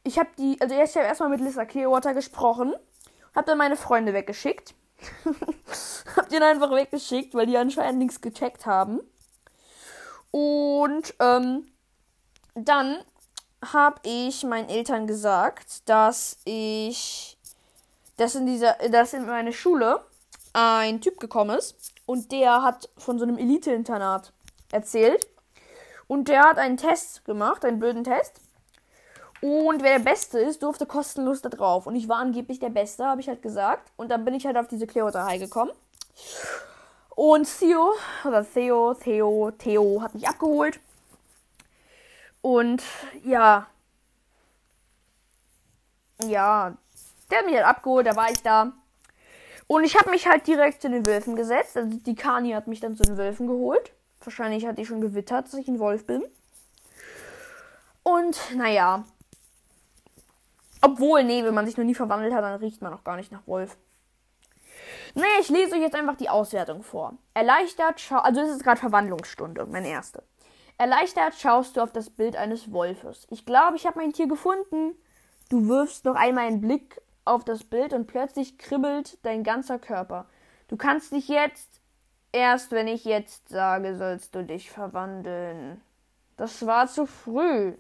ich 0.04 0.18
habe 0.18 0.30
die, 0.38 0.60
also 0.60 0.74
ich 0.74 0.96
habe 0.96 1.06
erstmal 1.06 1.28
mit 1.30 1.40
Lisa 1.40 1.64
Clearwater 1.64 2.14
gesprochen, 2.14 2.74
habe 3.34 3.46
dann 3.46 3.58
meine 3.58 3.76
Freunde 3.76 4.12
weggeschickt. 4.12 4.74
hab 6.16 6.28
dann 6.28 6.42
einfach 6.42 6.70
weggeschickt, 6.70 7.34
weil 7.34 7.46
die 7.46 7.56
anscheinend 7.56 7.98
nichts 7.98 8.20
gecheckt 8.20 8.66
haben. 8.66 9.00
Und 10.30 11.14
ähm, 11.20 11.70
dann 12.54 12.98
habe 13.64 14.00
ich 14.04 14.44
meinen 14.44 14.68
Eltern 14.68 15.06
gesagt, 15.06 15.88
dass 15.88 16.38
ich, 16.44 17.38
dass 18.16 18.34
in 18.34 18.46
dieser, 18.46 18.74
dass 18.90 19.12
in 19.12 19.26
meine 19.26 19.52
Schule 19.52 20.04
ein 20.52 21.00
Typ 21.00 21.20
gekommen 21.20 21.56
ist 21.56 21.76
und 22.06 22.32
der 22.32 22.62
hat 22.62 22.88
von 22.96 23.18
so 23.18 23.24
einem 23.24 23.38
Elite-Internat 23.38 24.32
erzählt. 24.72 25.27
Und 26.08 26.28
der 26.28 26.42
hat 26.42 26.58
einen 26.58 26.78
Test 26.78 27.24
gemacht, 27.24 27.64
einen 27.64 27.78
blöden 27.78 28.02
Test. 28.02 28.40
Und 29.40 29.82
wer 29.82 29.98
der 29.98 30.04
Beste 30.04 30.40
ist, 30.40 30.62
durfte 30.64 30.86
kostenlos 30.86 31.42
da 31.42 31.48
drauf. 31.48 31.86
Und 31.86 31.94
ich 31.94 32.08
war 32.08 32.16
angeblich 32.16 32.58
der 32.58 32.70
Beste, 32.70 33.04
habe 33.04 33.20
ich 33.20 33.28
halt 33.28 33.42
gesagt. 33.42 33.92
Und 33.96 34.10
dann 34.10 34.24
bin 34.24 34.34
ich 34.34 34.46
halt 34.46 34.56
auf 34.56 34.66
diese 34.66 34.86
Clearwater 34.86 35.26
High 35.26 35.38
gekommen. 35.38 35.70
Und 37.10 37.46
Theo, 37.58 37.92
oder 38.24 38.44
Theo, 38.44 38.94
Theo, 38.94 39.52
Theo 39.52 40.02
hat 40.02 40.14
mich 40.14 40.26
abgeholt. 40.26 40.80
Und 42.40 42.82
ja. 43.24 43.66
Ja, 46.24 46.76
der 47.30 47.38
hat 47.38 47.46
mich 47.46 47.54
halt 47.54 47.66
abgeholt, 47.66 48.06
da 48.06 48.16
war 48.16 48.30
ich 48.30 48.42
da. 48.42 48.72
Und 49.68 49.84
ich 49.84 49.96
habe 49.96 50.10
mich 50.10 50.26
halt 50.26 50.46
direkt 50.46 50.82
zu 50.82 50.90
den 50.90 51.06
Wölfen 51.06 51.36
gesetzt. 51.36 51.76
Also 51.76 51.96
die 51.98 52.14
Kani 52.14 52.52
hat 52.52 52.66
mich 52.66 52.80
dann 52.80 52.96
zu 52.96 53.02
den 53.04 53.18
Wölfen 53.18 53.46
geholt. 53.46 53.92
Wahrscheinlich 54.20 54.66
hat 54.66 54.78
die 54.78 54.86
schon 54.86 55.00
gewittert, 55.00 55.46
dass 55.46 55.54
ich 55.54 55.68
ein 55.68 55.78
Wolf 55.78 56.06
bin. 56.06 56.24
Und 58.02 58.38
naja. 58.56 59.04
Obwohl, 60.80 61.24
nee, 61.24 61.44
wenn 61.44 61.54
man 61.54 61.66
sich 61.66 61.76
noch 61.76 61.84
nie 61.84 61.94
verwandelt 61.94 62.32
hat, 62.32 62.42
dann 62.42 62.60
riecht 62.60 62.82
man 62.82 62.94
auch 62.94 63.04
gar 63.04 63.16
nicht 63.16 63.32
nach 63.32 63.46
Wolf. 63.46 63.76
Naja, 65.14 65.40
ich 65.40 65.48
lese 65.48 65.74
euch 65.74 65.80
jetzt 65.80 65.96
einfach 65.96 66.16
die 66.16 66.28
Auswertung 66.28 66.82
vor. 66.82 67.14
Erleichtert, 67.34 68.00
schau 68.00 68.18
also 68.18 68.40
das 68.40 68.50
ist 68.50 68.64
gerade 68.64 68.80
Verwandlungsstunde, 68.80 69.66
meine 69.66 69.88
erste. 69.88 70.22
Erleichtert 70.78 71.34
schaust 71.34 71.76
du 71.76 71.80
auf 71.80 71.92
das 71.92 72.08
Bild 72.10 72.36
eines 72.36 72.70
Wolfes. 72.72 73.26
Ich 73.30 73.44
glaube, 73.44 73.76
ich 73.76 73.86
habe 73.86 73.98
mein 73.98 74.12
Tier 74.12 74.28
gefunden. 74.28 74.94
Du 75.48 75.66
wirfst 75.66 76.04
noch 76.04 76.14
einmal 76.14 76.46
einen 76.46 76.60
Blick 76.60 77.00
auf 77.24 77.44
das 77.44 77.64
Bild 77.64 77.92
und 77.92 78.06
plötzlich 78.06 78.58
kribbelt 78.58 79.18
dein 79.24 79.42
ganzer 79.42 79.78
Körper. 79.78 80.26
Du 80.68 80.76
kannst 80.76 81.12
dich 81.12 81.28
jetzt, 81.28 81.77
erst 82.32 82.72
wenn 82.72 82.88
ich 82.88 83.04
jetzt 83.04 83.48
sage, 83.48 83.96
sollst 83.96 84.34
du 84.34 84.44
dich 84.44 84.70
verwandeln. 84.70 85.80
Das 86.36 86.66
war 86.66 86.86
zu 86.86 87.06
früh. 87.06 87.74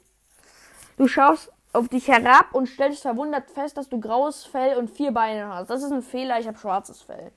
Du 0.96 1.06
schaust 1.06 1.52
auf 1.72 1.88
dich 1.88 2.08
herab 2.08 2.54
und 2.54 2.66
stellst 2.66 3.02
verwundert 3.02 3.50
fest, 3.50 3.76
dass 3.76 3.88
du 3.88 4.00
graues 4.00 4.44
Fell 4.44 4.76
und 4.76 4.90
vier 4.90 5.12
Beine 5.12 5.48
hast. 5.48 5.70
Das 5.70 5.82
ist 5.82 5.92
ein 5.92 6.02
Fehler, 6.02 6.40
ich 6.40 6.46
habe 6.46 6.58
schwarzes 6.58 7.02
Fell. 7.02 7.30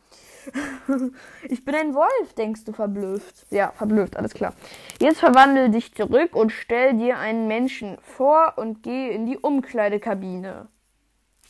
ich 1.49 1.63
bin 1.63 1.75
ein 1.75 1.93
Wolf, 1.93 2.33
denkst 2.33 2.63
du 2.63 2.73
verblüfft. 2.73 3.45
Ja, 3.51 3.71
verblüfft, 3.71 4.17
alles 4.17 4.33
klar. 4.33 4.53
Jetzt 4.99 5.19
verwandel 5.19 5.69
dich 5.69 5.93
zurück 5.93 6.35
und 6.35 6.51
stell 6.51 6.97
dir 6.97 7.17
einen 7.17 7.47
Menschen 7.47 7.97
vor 8.01 8.53
und 8.55 8.81
geh 8.81 9.11
in 9.13 9.25
die 9.25 9.37
Umkleidekabine. 9.37 10.67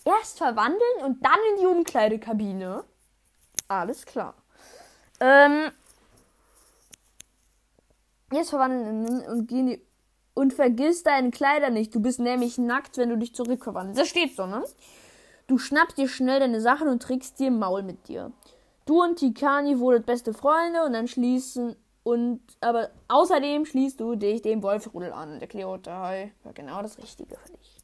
Erst 0.03 0.39
verwandeln 0.39 1.05
und 1.05 1.23
dann 1.23 1.37
in 1.51 1.61
die 1.61 1.67
Umkleidekabine. 1.67 2.83
Alles 3.67 4.05
klar. 4.05 4.33
Ähm, 5.21 5.71
jetzt 8.33 8.49
verwandeln 8.49 9.25
und 9.27 9.47
geh 9.47 9.59
in 9.59 9.67
die 9.67 9.81
und 10.33 10.53
vergiss 10.53 11.03
deine 11.03 11.29
Kleider 11.31 11.69
nicht. 11.69 11.93
Du 11.93 11.99
bist 12.01 12.19
nämlich 12.19 12.57
nackt, 12.57 12.97
wenn 12.97 13.09
du 13.09 13.17
dich 13.17 13.35
zurückverwandelst. 13.35 13.99
Das 13.99 14.07
steht 14.07 14.35
so, 14.35 14.45
ne? 14.45 14.63
Du 15.47 15.57
schnappst 15.57 15.97
dir 15.97 16.07
schnell 16.07 16.39
deine 16.39 16.61
Sachen 16.61 16.87
und 16.87 17.03
trägst 17.03 17.39
dir 17.39 17.51
Maul 17.51 17.83
mit 17.83 18.07
dir. 18.07 18.31
Du 18.85 19.03
und 19.03 19.17
Tikani 19.17 19.79
wurdet 19.79 20.05
beste 20.05 20.33
Freunde 20.33 20.83
und 20.83 20.93
dann 20.93 21.07
schließen 21.07 21.75
und 22.03 22.41
aber 22.61 22.89
außerdem 23.09 23.65
schließt 23.65 23.99
du 23.99 24.15
dich 24.15 24.41
dem 24.41 24.63
Wolfrudel 24.63 25.11
an. 25.13 25.39
Der 25.39 25.47
Kleotai 25.47 26.31
war 26.43 26.53
genau 26.53 26.81
das 26.81 26.97
Richtige 26.97 27.37
für 27.37 27.51
dich. 27.51 27.77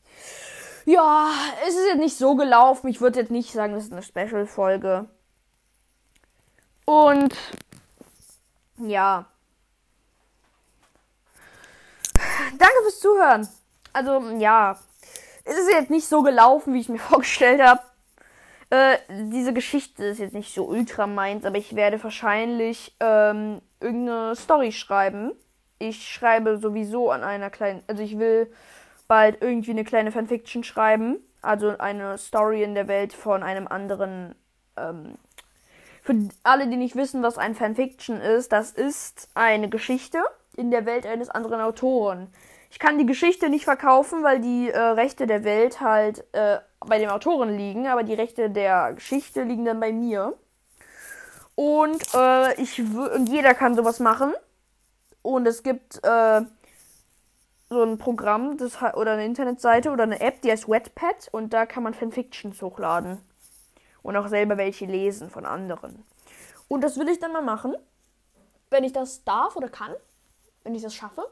Ja, 0.85 1.29
es 1.67 1.75
ist 1.75 1.87
jetzt 1.87 1.99
nicht 1.99 2.17
so 2.17 2.35
gelaufen. 2.35 2.87
Ich 2.87 3.01
würde 3.01 3.19
jetzt 3.19 3.29
nicht 3.29 3.51
sagen, 3.51 3.73
das 3.73 3.83
ist 3.83 3.91
eine 3.91 4.01
Special-Folge. 4.01 5.09
Und 6.87 7.35
ja. 8.77 9.25
Danke 12.57 12.75
fürs 12.83 12.99
Zuhören. 13.01 13.47
Also, 13.91 14.21
ja. 14.37 14.79
Es 15.43 15.57
ist 15.57 15.69
jetzt 15.69 15.89
nicht 15.89 16.07
so 16.07 16.23
gelaufen, 16.23 16.73
wie 16.73 16.79
ich 16.79 16.87
mir 16.87 16.99
vorgestellt 17.11 17.61
habe. 17.61 17.81
Äh, 18.69 18.99
diese 19.09 19.53
Geschichte 19.53 20.05
ist 20.05 20.19
jetzt 20.19 20.33
nicht 20.33 20.53
so 20.53 20.65
ultra 20.65 21.07
meins, 21.07 21.43
aber 21.45 21.57
ich 21.57 21.75
werde 21.75 22.01
wahrscheinlich 22.01 22.95
ähm, 23.01 23.61
irgendeine 23.81 24.35
Story 24.37 24.71
schreiben. 24.71 25.33
Ich 25.79 26.07
schreibe 26.07 26.57
sowieso 26.57 27.11
an 27.11 27.23
einer 27.23 27.49
kleinen, 27.49 27.83
also 27.87 28.01
ich 28.01 28.17
will 28.17 28.49
bald 29.09 29.41
irgendwie 29.41 29.71
eine 29.71 29.83
kleine 29.83 30.13
Fanfiction 30.13 30.63
schreiben, 30.63 31.17
also 31.41 31.77
eine 31.77 32.17
Story 32.17 32.63
in 32.63 32.75
der 32.75 32.87
Welt 32.87 33.11
von 33.11 33.43
einem 33.43 33.67
anderen. 33.67 34.35
Ähm, 34.77 35.17
für 36.07 36.29
alle, 36.43 36.67
die 36.67 36.77
nicht 36.77 36.95
wissen, 36.95 37.21
was 37.21 37.37
ein 37.37 37.53
Fanfiction 37.53 38.21
ist, 38.21 38.53
das 38.53 38.71
ist 38.71 39.27
eine 39.33 39.67
Geschichte 39.67 40.23
in 40.55 40.71
der 40.71 40.85
Welt 40.85 41.05
eines 41.05 41.29
anderen 41.29 41.59
Autoren. 41.59 42.29
Ich 42.71 42.79
kann 42.79 42.97
die 42.97 43.05
Geschichte 43.05 43.49
nicht 43.49 43.65
verkaufen, 43.65 44.23
weil 44.23 44.39
die 44.39 44.69
äh, 44.69 44.79
Rechte 44.79 45.27
der 45.27 45.43
Welt 45.43 45.81
halt 45.81 46.23
äh, 46.31 46.59
bei 46.79 46.97
dem 46.97 47.09
Autoren 47.09 47.57
liegen, 47.57 47.87
aber 47.87 48.03
die 48.03 48.13
Rechte 48.13 48.49
der 48.49 48.93
Geschichte 48.93 49.43
liegen 49.43 49.65
dann 49.65 49.81
bei 49.81 49.91
mir. 49.91 50.33
Und 51.55 52.01
äh, 52.13 52.53
ich 52.61 52.79
und 52.79 53.27
jeder 53.27 53.53
kann 53.53 53.75
sowas 53.75 53.99
machen. 53.99 54.33
Und 55.23 55.45
es 55.45 55.61
gibt 55.61 56.01
äh, 56.03 56.41
so 57.69 57.83
ein 57.83 57.97
Programm 57.97 58.55
das, 58.57 58.81
oder 58.95 59.13
eine 59.13 59.25
Internetseite 59.25 59.91
oder 59.91 60.03
eine 60.03 60.21
App, 60.21 60.41
die 60.41 60.51
heißt 60.51 60.69
Wetpad 60.69 61.27
und 61.33 61.51
da 61.51 61.65
kann 61.65 61.83
man 61.83 61.93
Fanfictions 61.93 62.61
hochladen. 62.61 63.17
Und 64.07 64.15
auch 64.15 64.27
selber 64.29 64.55
welche 64.55 64.85
lesen 64.85 65.29
von 65.29 65.45
anderen. 65.45 66.05
Und 66.69 66.81
das 66.81 66.97
will 66.97 67.09
ich 67.09 67.19
dann 67.19 67.33
mal 67.33 67.41
machen, 67.41 67.75
wenn 68.69 68.85
ich 68.85 68.93
das 68.93 69.25
darf 69.25 69.57
oder 69.57 69.67
kann, 69.67 69.93
wenn 70.63 70.73
ich 70.73 70.81
das 70.81 70.95
schaffe. 70.95 71.29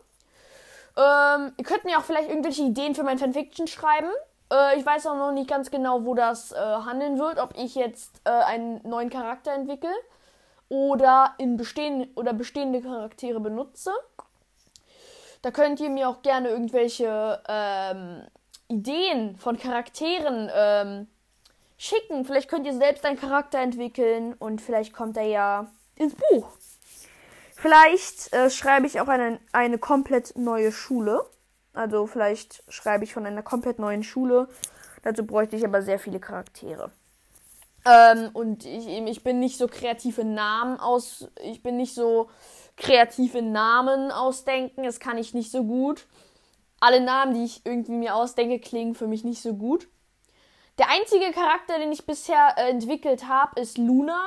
Ähm, 0.97 1.53
ihr 1.55 1.63
könnt 1.63 1.85
mir 1.85 1.97
auch 1.97 2.03
vielleicht 2.03 2.27
irgendwelche 2.27 2.63
Ideen 2.63 2.93
für 2.93 3.03
mein 3.03 3.17
Fanfiction 3.17 3.67
schreiben. 3.67 4.09
Äh, 4.51 4.77
ich 4.77 4.85
weiß 4.85 5.07
auch 5.07 5.15
noch 5.15 5.31
nicht 5.31 5.49
ganz 5.49 5.71
genau, 5.71 6.03
wo 6.03 6.15
das 6.15 6.51
äh, 6.51 6.57
handeln 6.57 7.17
wird. 7.17 7.39
Ob 7.39 7.57
ich 7.57 7.75
jetzt 7.75 8.19
äh, 8.25 8.29
einen 8.29 8.85
neuen 8.85 9.09
Charakter 9.09 9.53
entwickle 9.53 9.93
oder 10.67 11.33
in 11.37 11.55
bestehende 11.55 12.09
oder 12.15 12.33
bestehende 12.33 12.81
Charaktere 12.81 13.39
benutze. 13.39 13.93
Da 15.43 15.51
könnt 15.51 15.79
ihr 15.79 15.89
mir 15.89 16.09
auch 16.09 16.21
gerne 16.23 16.49
irgendwelche 16.49 17.41
ähm, 17.47 18.23
Ideen 18.67 19.37
von 19.37 19.57
Charakteren 19.57 20.51
ähm, 20.53 21.07
schicken. 21.77 22.25
Vielleicht 22.25 22.49
könnt 22.49 22.65
ihr 22.65 22.73
selbst 22.73 23.05
einen 23.05 23.19
Charakter 23.19 23.59
entwickeln 23.59 24.33
und 24.33 24.61
vielleicht 24.61 24.93
kommt 24.93 25.17
er 25.17 25.27
ja 25.27 25.71
ins 25.95 26.15
Buch. 26.15 26.49
Vielleicht 27.55 28.33
äh, 28.33 28.49
schreibe 28.49 28.85
ich 28.85 28.99
auch 28.99 29.07
eine, 29.07 29.39
eine 29.51 29.77
komplett 29.77 30.37
neue 30.37 30.71
Schule. 30.71 31.25
Also 31.73 32.07
vielleicht 32.07 32.63
schreibe 32.67 33.03
ich 33.03 33.13
von 33.13 33.25
einer 33.25 33.43
komplett 33.43 33.79
neuen 33.79 34.03
Schule. 34.03 34.47
Dazu 35.03 35.25
bräuchte 35.25 35.55
ich 35.55 35.65
aber 35.65 35.81
sehr 35.81 35.99
viele 35.99 36.19
Charaktere. 36.19 36.91
Ähm, 37.85 38.29
und 38.33 38.65
ich, 38.65 38.87
ich 38.87 39.23
bin 39.23 39.39
nicht 39.39 39.57
so 39.57 39.67
kreative 39.67 40.25
Namen 40.25 40.79
aus. 40.79 41.27
Ich 41.43 41.61
bin 41.61 41.77
nicht 41.77 41.93
so 41.93 42.29
kreative 42.77 43.41
Namen 43.41 44.11
ausdenken. 44.11 44.83
Das 44.83 44.99
kann 44.99 45.17
ich 45.17 45.33
nicht 45.33 45.51
so 45.51 45.63
gut. 45.63 46.07
Alle 46.79 47.01
Namen, 47.01 47.35
die 47.35 47.45
ich 47.45 47.65
irgendwie 47.65 47.93
mir 47.93 48.15
ausdenke, 48.15 48.59
klingen 48.59 48.95
für 48.95 49.07
mich 49.07 49.23
nicht 49.23 49.41
so 49.41 49.53
gut. 49.53 49.87
Der 50.77 50.89
einzige 50.89 51.31
Charakter, 51.31 51.79
den 51.79 51.91
ich 51.91 52.05
bisher 52.05 52.55
äh, 52.57 52.69
entwickelt 52.69 53.27
habe, 53.27 53.59
ist 53.59 53.77
Luna. 53.77 54.21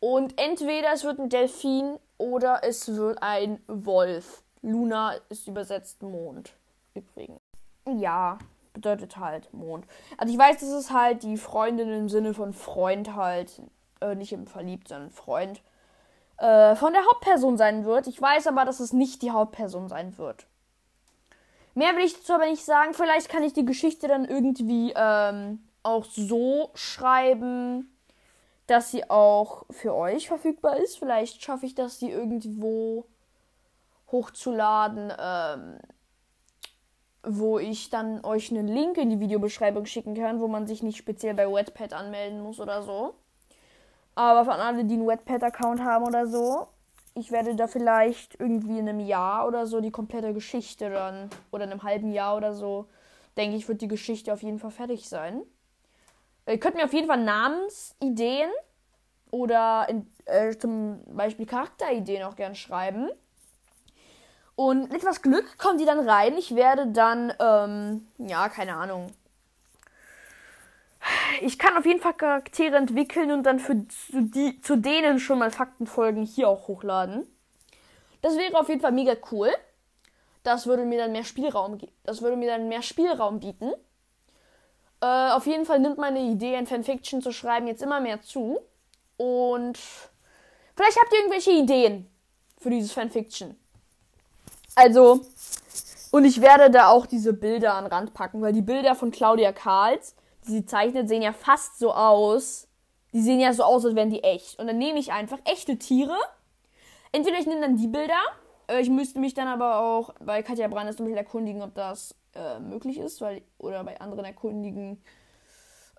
Und 0.00 0.38
entweder 0.38 0.92
es 0.92 1.04
wird 1.04 1.18
ein 1.18 1.30
Delfin 1.30 1.98
oder 2.18 2.60
es 2.62 2.94
wird 2.94 3.22
ein 3.22 3.62
Wolf. 3.66 4.42
Luna 4.60 5.14
ist 5.30 5.48
übersetzt 5.48 6.02
Mond. 6.02 6.52
Übrigens. 6.94 7.40
Ja, 7.86 8.38
bedeutet 8.74 9.16
halt 9.16 9.52
Mond. 9.54 9.86
Also 10.18 10.32
ich 10.32 10.38
weiß, 10.38 10.58
dass 10.60 10.68
es 10.68 10.90
halt 10.90 11.22
die 11.22 11.38
Freundin 11.38 11.90
im 11.90 12.08
Sinne 12.08 12.34
von 12.34 12.52
Freund 12.52 13.14
halt, 13.14 13.62
äh, 14.00 14.14
nicht 14.14 14.32
im 14.32 14.46
Verliebt, 14.46 14.88
sondern 14.88 15.10
Freund, 15.10 15.62
äh, 16.38 16.76
von 16.76 16.92
der 16.92 17.06
Hauptperson 17.06 17.56
sein 17.56 17.84
wird. 17.86 18.06
Ich 18.06 18.20
weiß 18.20 18.46
aber, 18.48 18.66
dass 18.66 18.80
es 18.80 18.92
nicht 18.92 19.22
die 19.22 19.30
Hauptperson 19.30 19.88
sein 19.88 20.18
wird. 20.18 20.46
Mehr 21.76 21.94
will 21.94 22.06
ich 22.06 22.16
dazu 22.16 22.32
aber 22.32 22.46
nicht 22.46 22.64
sagen. 22.64 22.94
Vielleicht 22.94 23.28
kann 23.28 23.42
ich 23.42 23.52
die 23.52 23.66
Geschichte 23.66 24.08
dann 24.08 24.24
irgendwie 24.24 24.94
ähm, 24.96 25.62
auch 25.82 26.06
so 26.06 26.70
schreiben, 26.72 27.94
dass 28.66 28.90
sie 28.90 29.10
auch 29.10 29.66
für 29.68 29.94
euch 29.94 30.26
verfügbar 30.26 30.78
ist. 30.78 30.98
Vielleicht 30.98 31.42
schaffe 31.42 31.66
ich 31.66 31.74
das, 31.74 31.98
sie 31.98 32.10
irgendwo 32.10 33.04
hochzuladen, 34.10 35.12
ähm, 35.18 35.78
wo 37.22 37.58
ich 37.58 37.90
dann 37.90 38.24
euch 38.24 38.50
einen 38.50 38.68
Link 38.68 38.96
in 38.96 39.10
die 39.10 39.20
Videobeschreibung 39.20 39.84
schicken 39.84 40.14
kann, 40.14 40.40
wo 40.40 40.48
man 40.48 40.66
sich 40.66 40.82
nicht 40.82 40.96
speziell 40.96 41.34
bei 41.34 41.46
Wetpad 41.46 41.92
anmelden 41.92 42.40
muss 42.40 42.58
oder 42.58 42.82
so. 42.84 43.16
Aber 44.14 44.46
von 44.46 44.54
alle, 44.54 44.86
die 44.86 44.94
einen 44.94 45.06
Wetpad-Account 45.06 45.84
haben 45.84 46.06
oder 46.06 46.26
so, 46.26 46.68
ich 47.16 47.32
werde 47.32 47.56
da 47.56 47.66
vielleicht 47.66 48.38
irgendwie 48.38 48.78
in 48.78 48.88
einem 48.88 49.00
Jahr 49.00 49.48
oder 49.48 49.66
so 49.66 49.80
die 49.80 49.90
komplette 49.90 50.34
Geschichte 50.34 50.90
dann, 50.90 51.30
oder 51.50 51.64
in 51.64 51.70
einem 51.70 51.82
halben 51.82 52.12
Jahr 52.12 52.36
oder 52.36 52.52
so, 52.52 52.86
denke 53.36 53.56
ich, 53.56 53.68
wird 53.68 53.80
die 53.80 53.88
Geschichte 53.88 54.32
auf 54.32 54.42
jeden 54.42 54.58
Fall 54.58 54.70
fertig 54.70 55.08
sein. 55.08 55.42
Ihr 56.46 56.60
könnt 56.60 56.76
mir 56.76 56.84
auf 56.84 56.92
jeden 56.92 57.08
Fall 57.08 57.24
Namensideen 57.24 58.50
oder 59.30 59.86
in, 59.88 60.06
äh, 60.26 60.56
zum 60.56 61.00
Beispiel 61.06 61.46
Charakterideen 61.46 62.22
auch 62.22 62.36
gern 62.36 62.54
schreiben. 62.54 63.08
Und 64.54 64.92
mit 64.92 65.02
etwas 65.02 65.22
Glück 65.22 65.58
kommen 65.58 65.78
die 65.78 65.84
dann 65.84 66.08
rein. 66.08 66.36
Ich 66.36 66.54
werde 66.54 66.86
dann, 66.86 67.32
ähm, 67.40 68.06
ja, 68.18 68.48
keine 68.48 68.76
Ahnung. 68.76 69.06
Ich 71.42 71.58
kann 71.58 71.76
auf 71.76 71.86
jeden 71.86 72.00
Fall 72.00 72.14
Charaktere 72.14 72.76
entwickeln 72.76 73.30
und 73.30 73.44
dann 73.44 73.58
für 73.58 73.86
zu, 73.88 74.22
die, 74.22 74.60
zu 74.60 74.76
denen 74.76 75.18
schon 75.18 75.38
mal 75.38 75.50
Faktenfolgen 75.50 76.24
hier 76.24 76.48
auch 76.48 76.68
hochladen. 76.68 77.26
Das 78.22 78.36
wäre 78.36 78.58
auf 78.58 78.68
jeden 78.68 78.80
Fall 78.80 78.92
mega 78.92 79.14
cool. 79.30 79.50
Das 80.42 80.66
würde 80.66 80.84
mir 80.84 80.98
dann 80.98 81.12
mehr 81.12 81.24
Spielraum, 81.24 81.78
das 82.04 82.22
würde 82.22 82.36
mir 82.36 82.48
dann 82.48 82.68
mehr 82.68 82.82
Spielraum 82.82 83.40
bieten. 83.40 83.72
Äh, 85.00 85.30
auf 85.30 85.46
jeden 85.46 85.64
Fall 85.64 85.80
nimmt 85.80 85.98
meine 85.98 86.20
Idee, 86.20 86.56
ein 86.56 86.66
Fanfiction 86.66 87.20
zu 87.20 87.32
schreiben, 87.32 87.66
jetzt 87.66 87.82
immer 87.82 88.00
mehr 88.00 88.22
zu. 88.22 88.60
Und 89.16 89.78
vielleicht 90.74 91.00
habt 91.00 91.12
ihr 91.12 91.18
irgendwelche 91.18 91.52
Ideen 91.52 92.10
für 92.58 92.70
dieses 92.70 92.92
Fanfiction. 92.92 93.56
Also, 94.74 95.20
und 96.10 96.24
ich 96.24 96.40
werde 96.40 96.70
da 96.70 96.88
auch 96.88 97.06
diese 97.06 97.32
Bilder 97.32 97.74
an 97.74 97.86
Rand 97.86 98.12
packen, 98.12 98.42
weil 98.42 98.52
die 98.52 98.62
Bilder 98.62 98.94
von 98.94 99.10
Claudia 99.10 99.52
Karls, 99.52 100.15
die 100.46 100.52
sie 100.52 100.66
zeichnet, 100.66 101.08
sehen 101.08 101.22
ja 101.22 101.32
fast 101.32 101.78
so 101.78 101.92
aus. 101.92 102.68
Die 103.12 103.22
sehen 103.22 103.40
ja 103.40 103.52
so 103.52 103.62
aus, 103.62 103.84
als 103.84 103.94
wären 103.94 104.10
die 104.10 104.22
echt. 104.22 104.58
Und 104.58 104.66
dann 104.66 104.78
nehme 104.78 104.98
ich 104.98 105.12
einfach 105.12 105.38
echte 105.44 105.78
Tiere. 105.78 106.16
Entweder 107.12 107.38
ich 107.38 107.46
nehme 107.46 107.60
dann 107.60 107.76
die 107.76 107.88
Bilder. 107.88 108.20
Äh, 108.68 108.80
ich 108.80 108.90
müsste 108.90 109.18
mich 109.20 109.34
dann 109.34 109.48
aber 109.48 109.80
auch 109.80 110.14
bei 110.20 110.42
Katja 110.42 110.68
Brandes 110.68 110.98
ein 110.98 111.04
bisschen 111.04 111.18
erkundigen, 111.18 111.62
ob 111.62 111.74
das 111.74 112.14
äh, 112.34 112.58
möglich 112.60 112.98
ist, 112.98 113.20
weil, 113.20 113.42
oder 113.58 113.82
bei 113.84 114.00
anderen 114.00 114.24
erkundigen, 114.24 115.02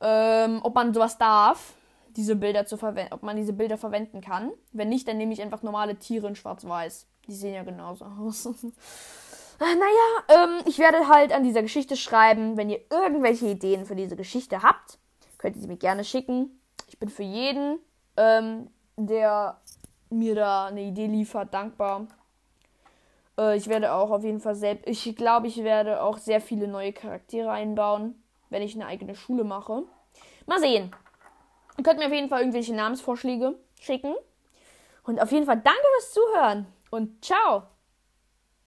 ähm, 0.02 0.60
ob 0.64 0.76
man 0.76 0.94
sowas 0.94 1.18
darf, 1.18 1.74
diese 2.16 2.36
Bilder 2.36 2.66
zu 2.66 2.78
verwenden, 2.78 3.14
ob 3.14 3.24
man 3.24 3.36
diese 3.36 3.54
Bilder 3.54 3.78
verwenden 3.78 4.22
kann. 4.22 4.52
Wenn 4.72 4.90
nicht, 4.90 5.08
dann 5.08 5.18
nehme 5.18 5.34
ich 5.34 5.42
einfach 5.42 5.64
normale 5.64 5.96
Tiere 5.98 6.28
in 6.28 6.36
Schwarz-Weiß. 6.36 7.08
Die 7.28 7.34
sehen 7.34 7.54
ja 7.54 7.64
genauso 7.64 8.06
aus. 8.06 8.50
Ah, 9.60 9.66
naja, 9.66 10.44
ähm, 10.44 10.64
ich 10.66 10.78
werde 10.78 11.08
halt 11.08 11.34
an 11.34 11.44
dieser 11.44 11.64
Geschichte 11.64 11.96
schreiben. 11.96 12.58
Wenn 12.58 12.70
ihr 12.70 12.82
irgendwelche 12.92 13.48
Ideen 13.48 13.86
für 13.86 13.96
diese 13.96 14.16
Geschichte 14.16 14.62
habt, 14.62 15.00
könnt 15.38 15.56
ihr 15.56 15.62
sie 15.62 15.68
mir 15.68 15.78
gerne 15.78 16.04
schicken. 16.04 16.62
Ich 16.88 17.00
bin 17.00 17.10
für 17.10 17.24
jeden, 17.24 17.80
ähm, 18.18 18.70
der 18.98 19.60
mir 20.10 20.36
da 20.36 20.68
eine 20.68 20.82
Idee 20.82 21.08
liefert, 21.08 21.54
dankbar. 21.54 22.08
Äh, 23.38 23.58
ich 23.58 23.68
werde 23.68 23.94
auch 23.94 24.12
auf 24.12 24.24
jeden 24.24 24.40
Fall 24.40 24.56
selbst. 24.56 24.88
Ich 24.88 25.16
glaube, 25.16 25.48
ich 25.48 25.64
werde 25.64 26.02
auch 26.02 26.18
sehr 26.18 26.42
viele 26.42 26.68
neue 26.68 26.94
Charaktere 26.94 27.52
einbauen, 27.52 28.22
wenn 28.50 28.62
ich 28.62 28.76
eine 28.76 28.86
eigene 28.86 29.16
Schule 29.16 29.44
mache. 29.44 29.84
Mal 30.46 30.60
sehen. 30.60 30.92
Ihr 31.78 31.84
könnt 31.84 32.00
mir 32.00 32.08
auf 32.08 32.14
jeden 32.14 32.30
Fall 32.30 32.42
irgendwelche 32.42 32.76
Namensvorschläge 32.76 33.56
schicken. 33.80 34.16
Und 35.04 35.22
auf 35.22 35.32
jeden 35.32 35.46
Fall 35.46 35.62
danke 35.64 35.82
fürs 35.96 36.14
Zuhören 36.14 36.68
und 36.90 37.24
ciao! 37.24 37.77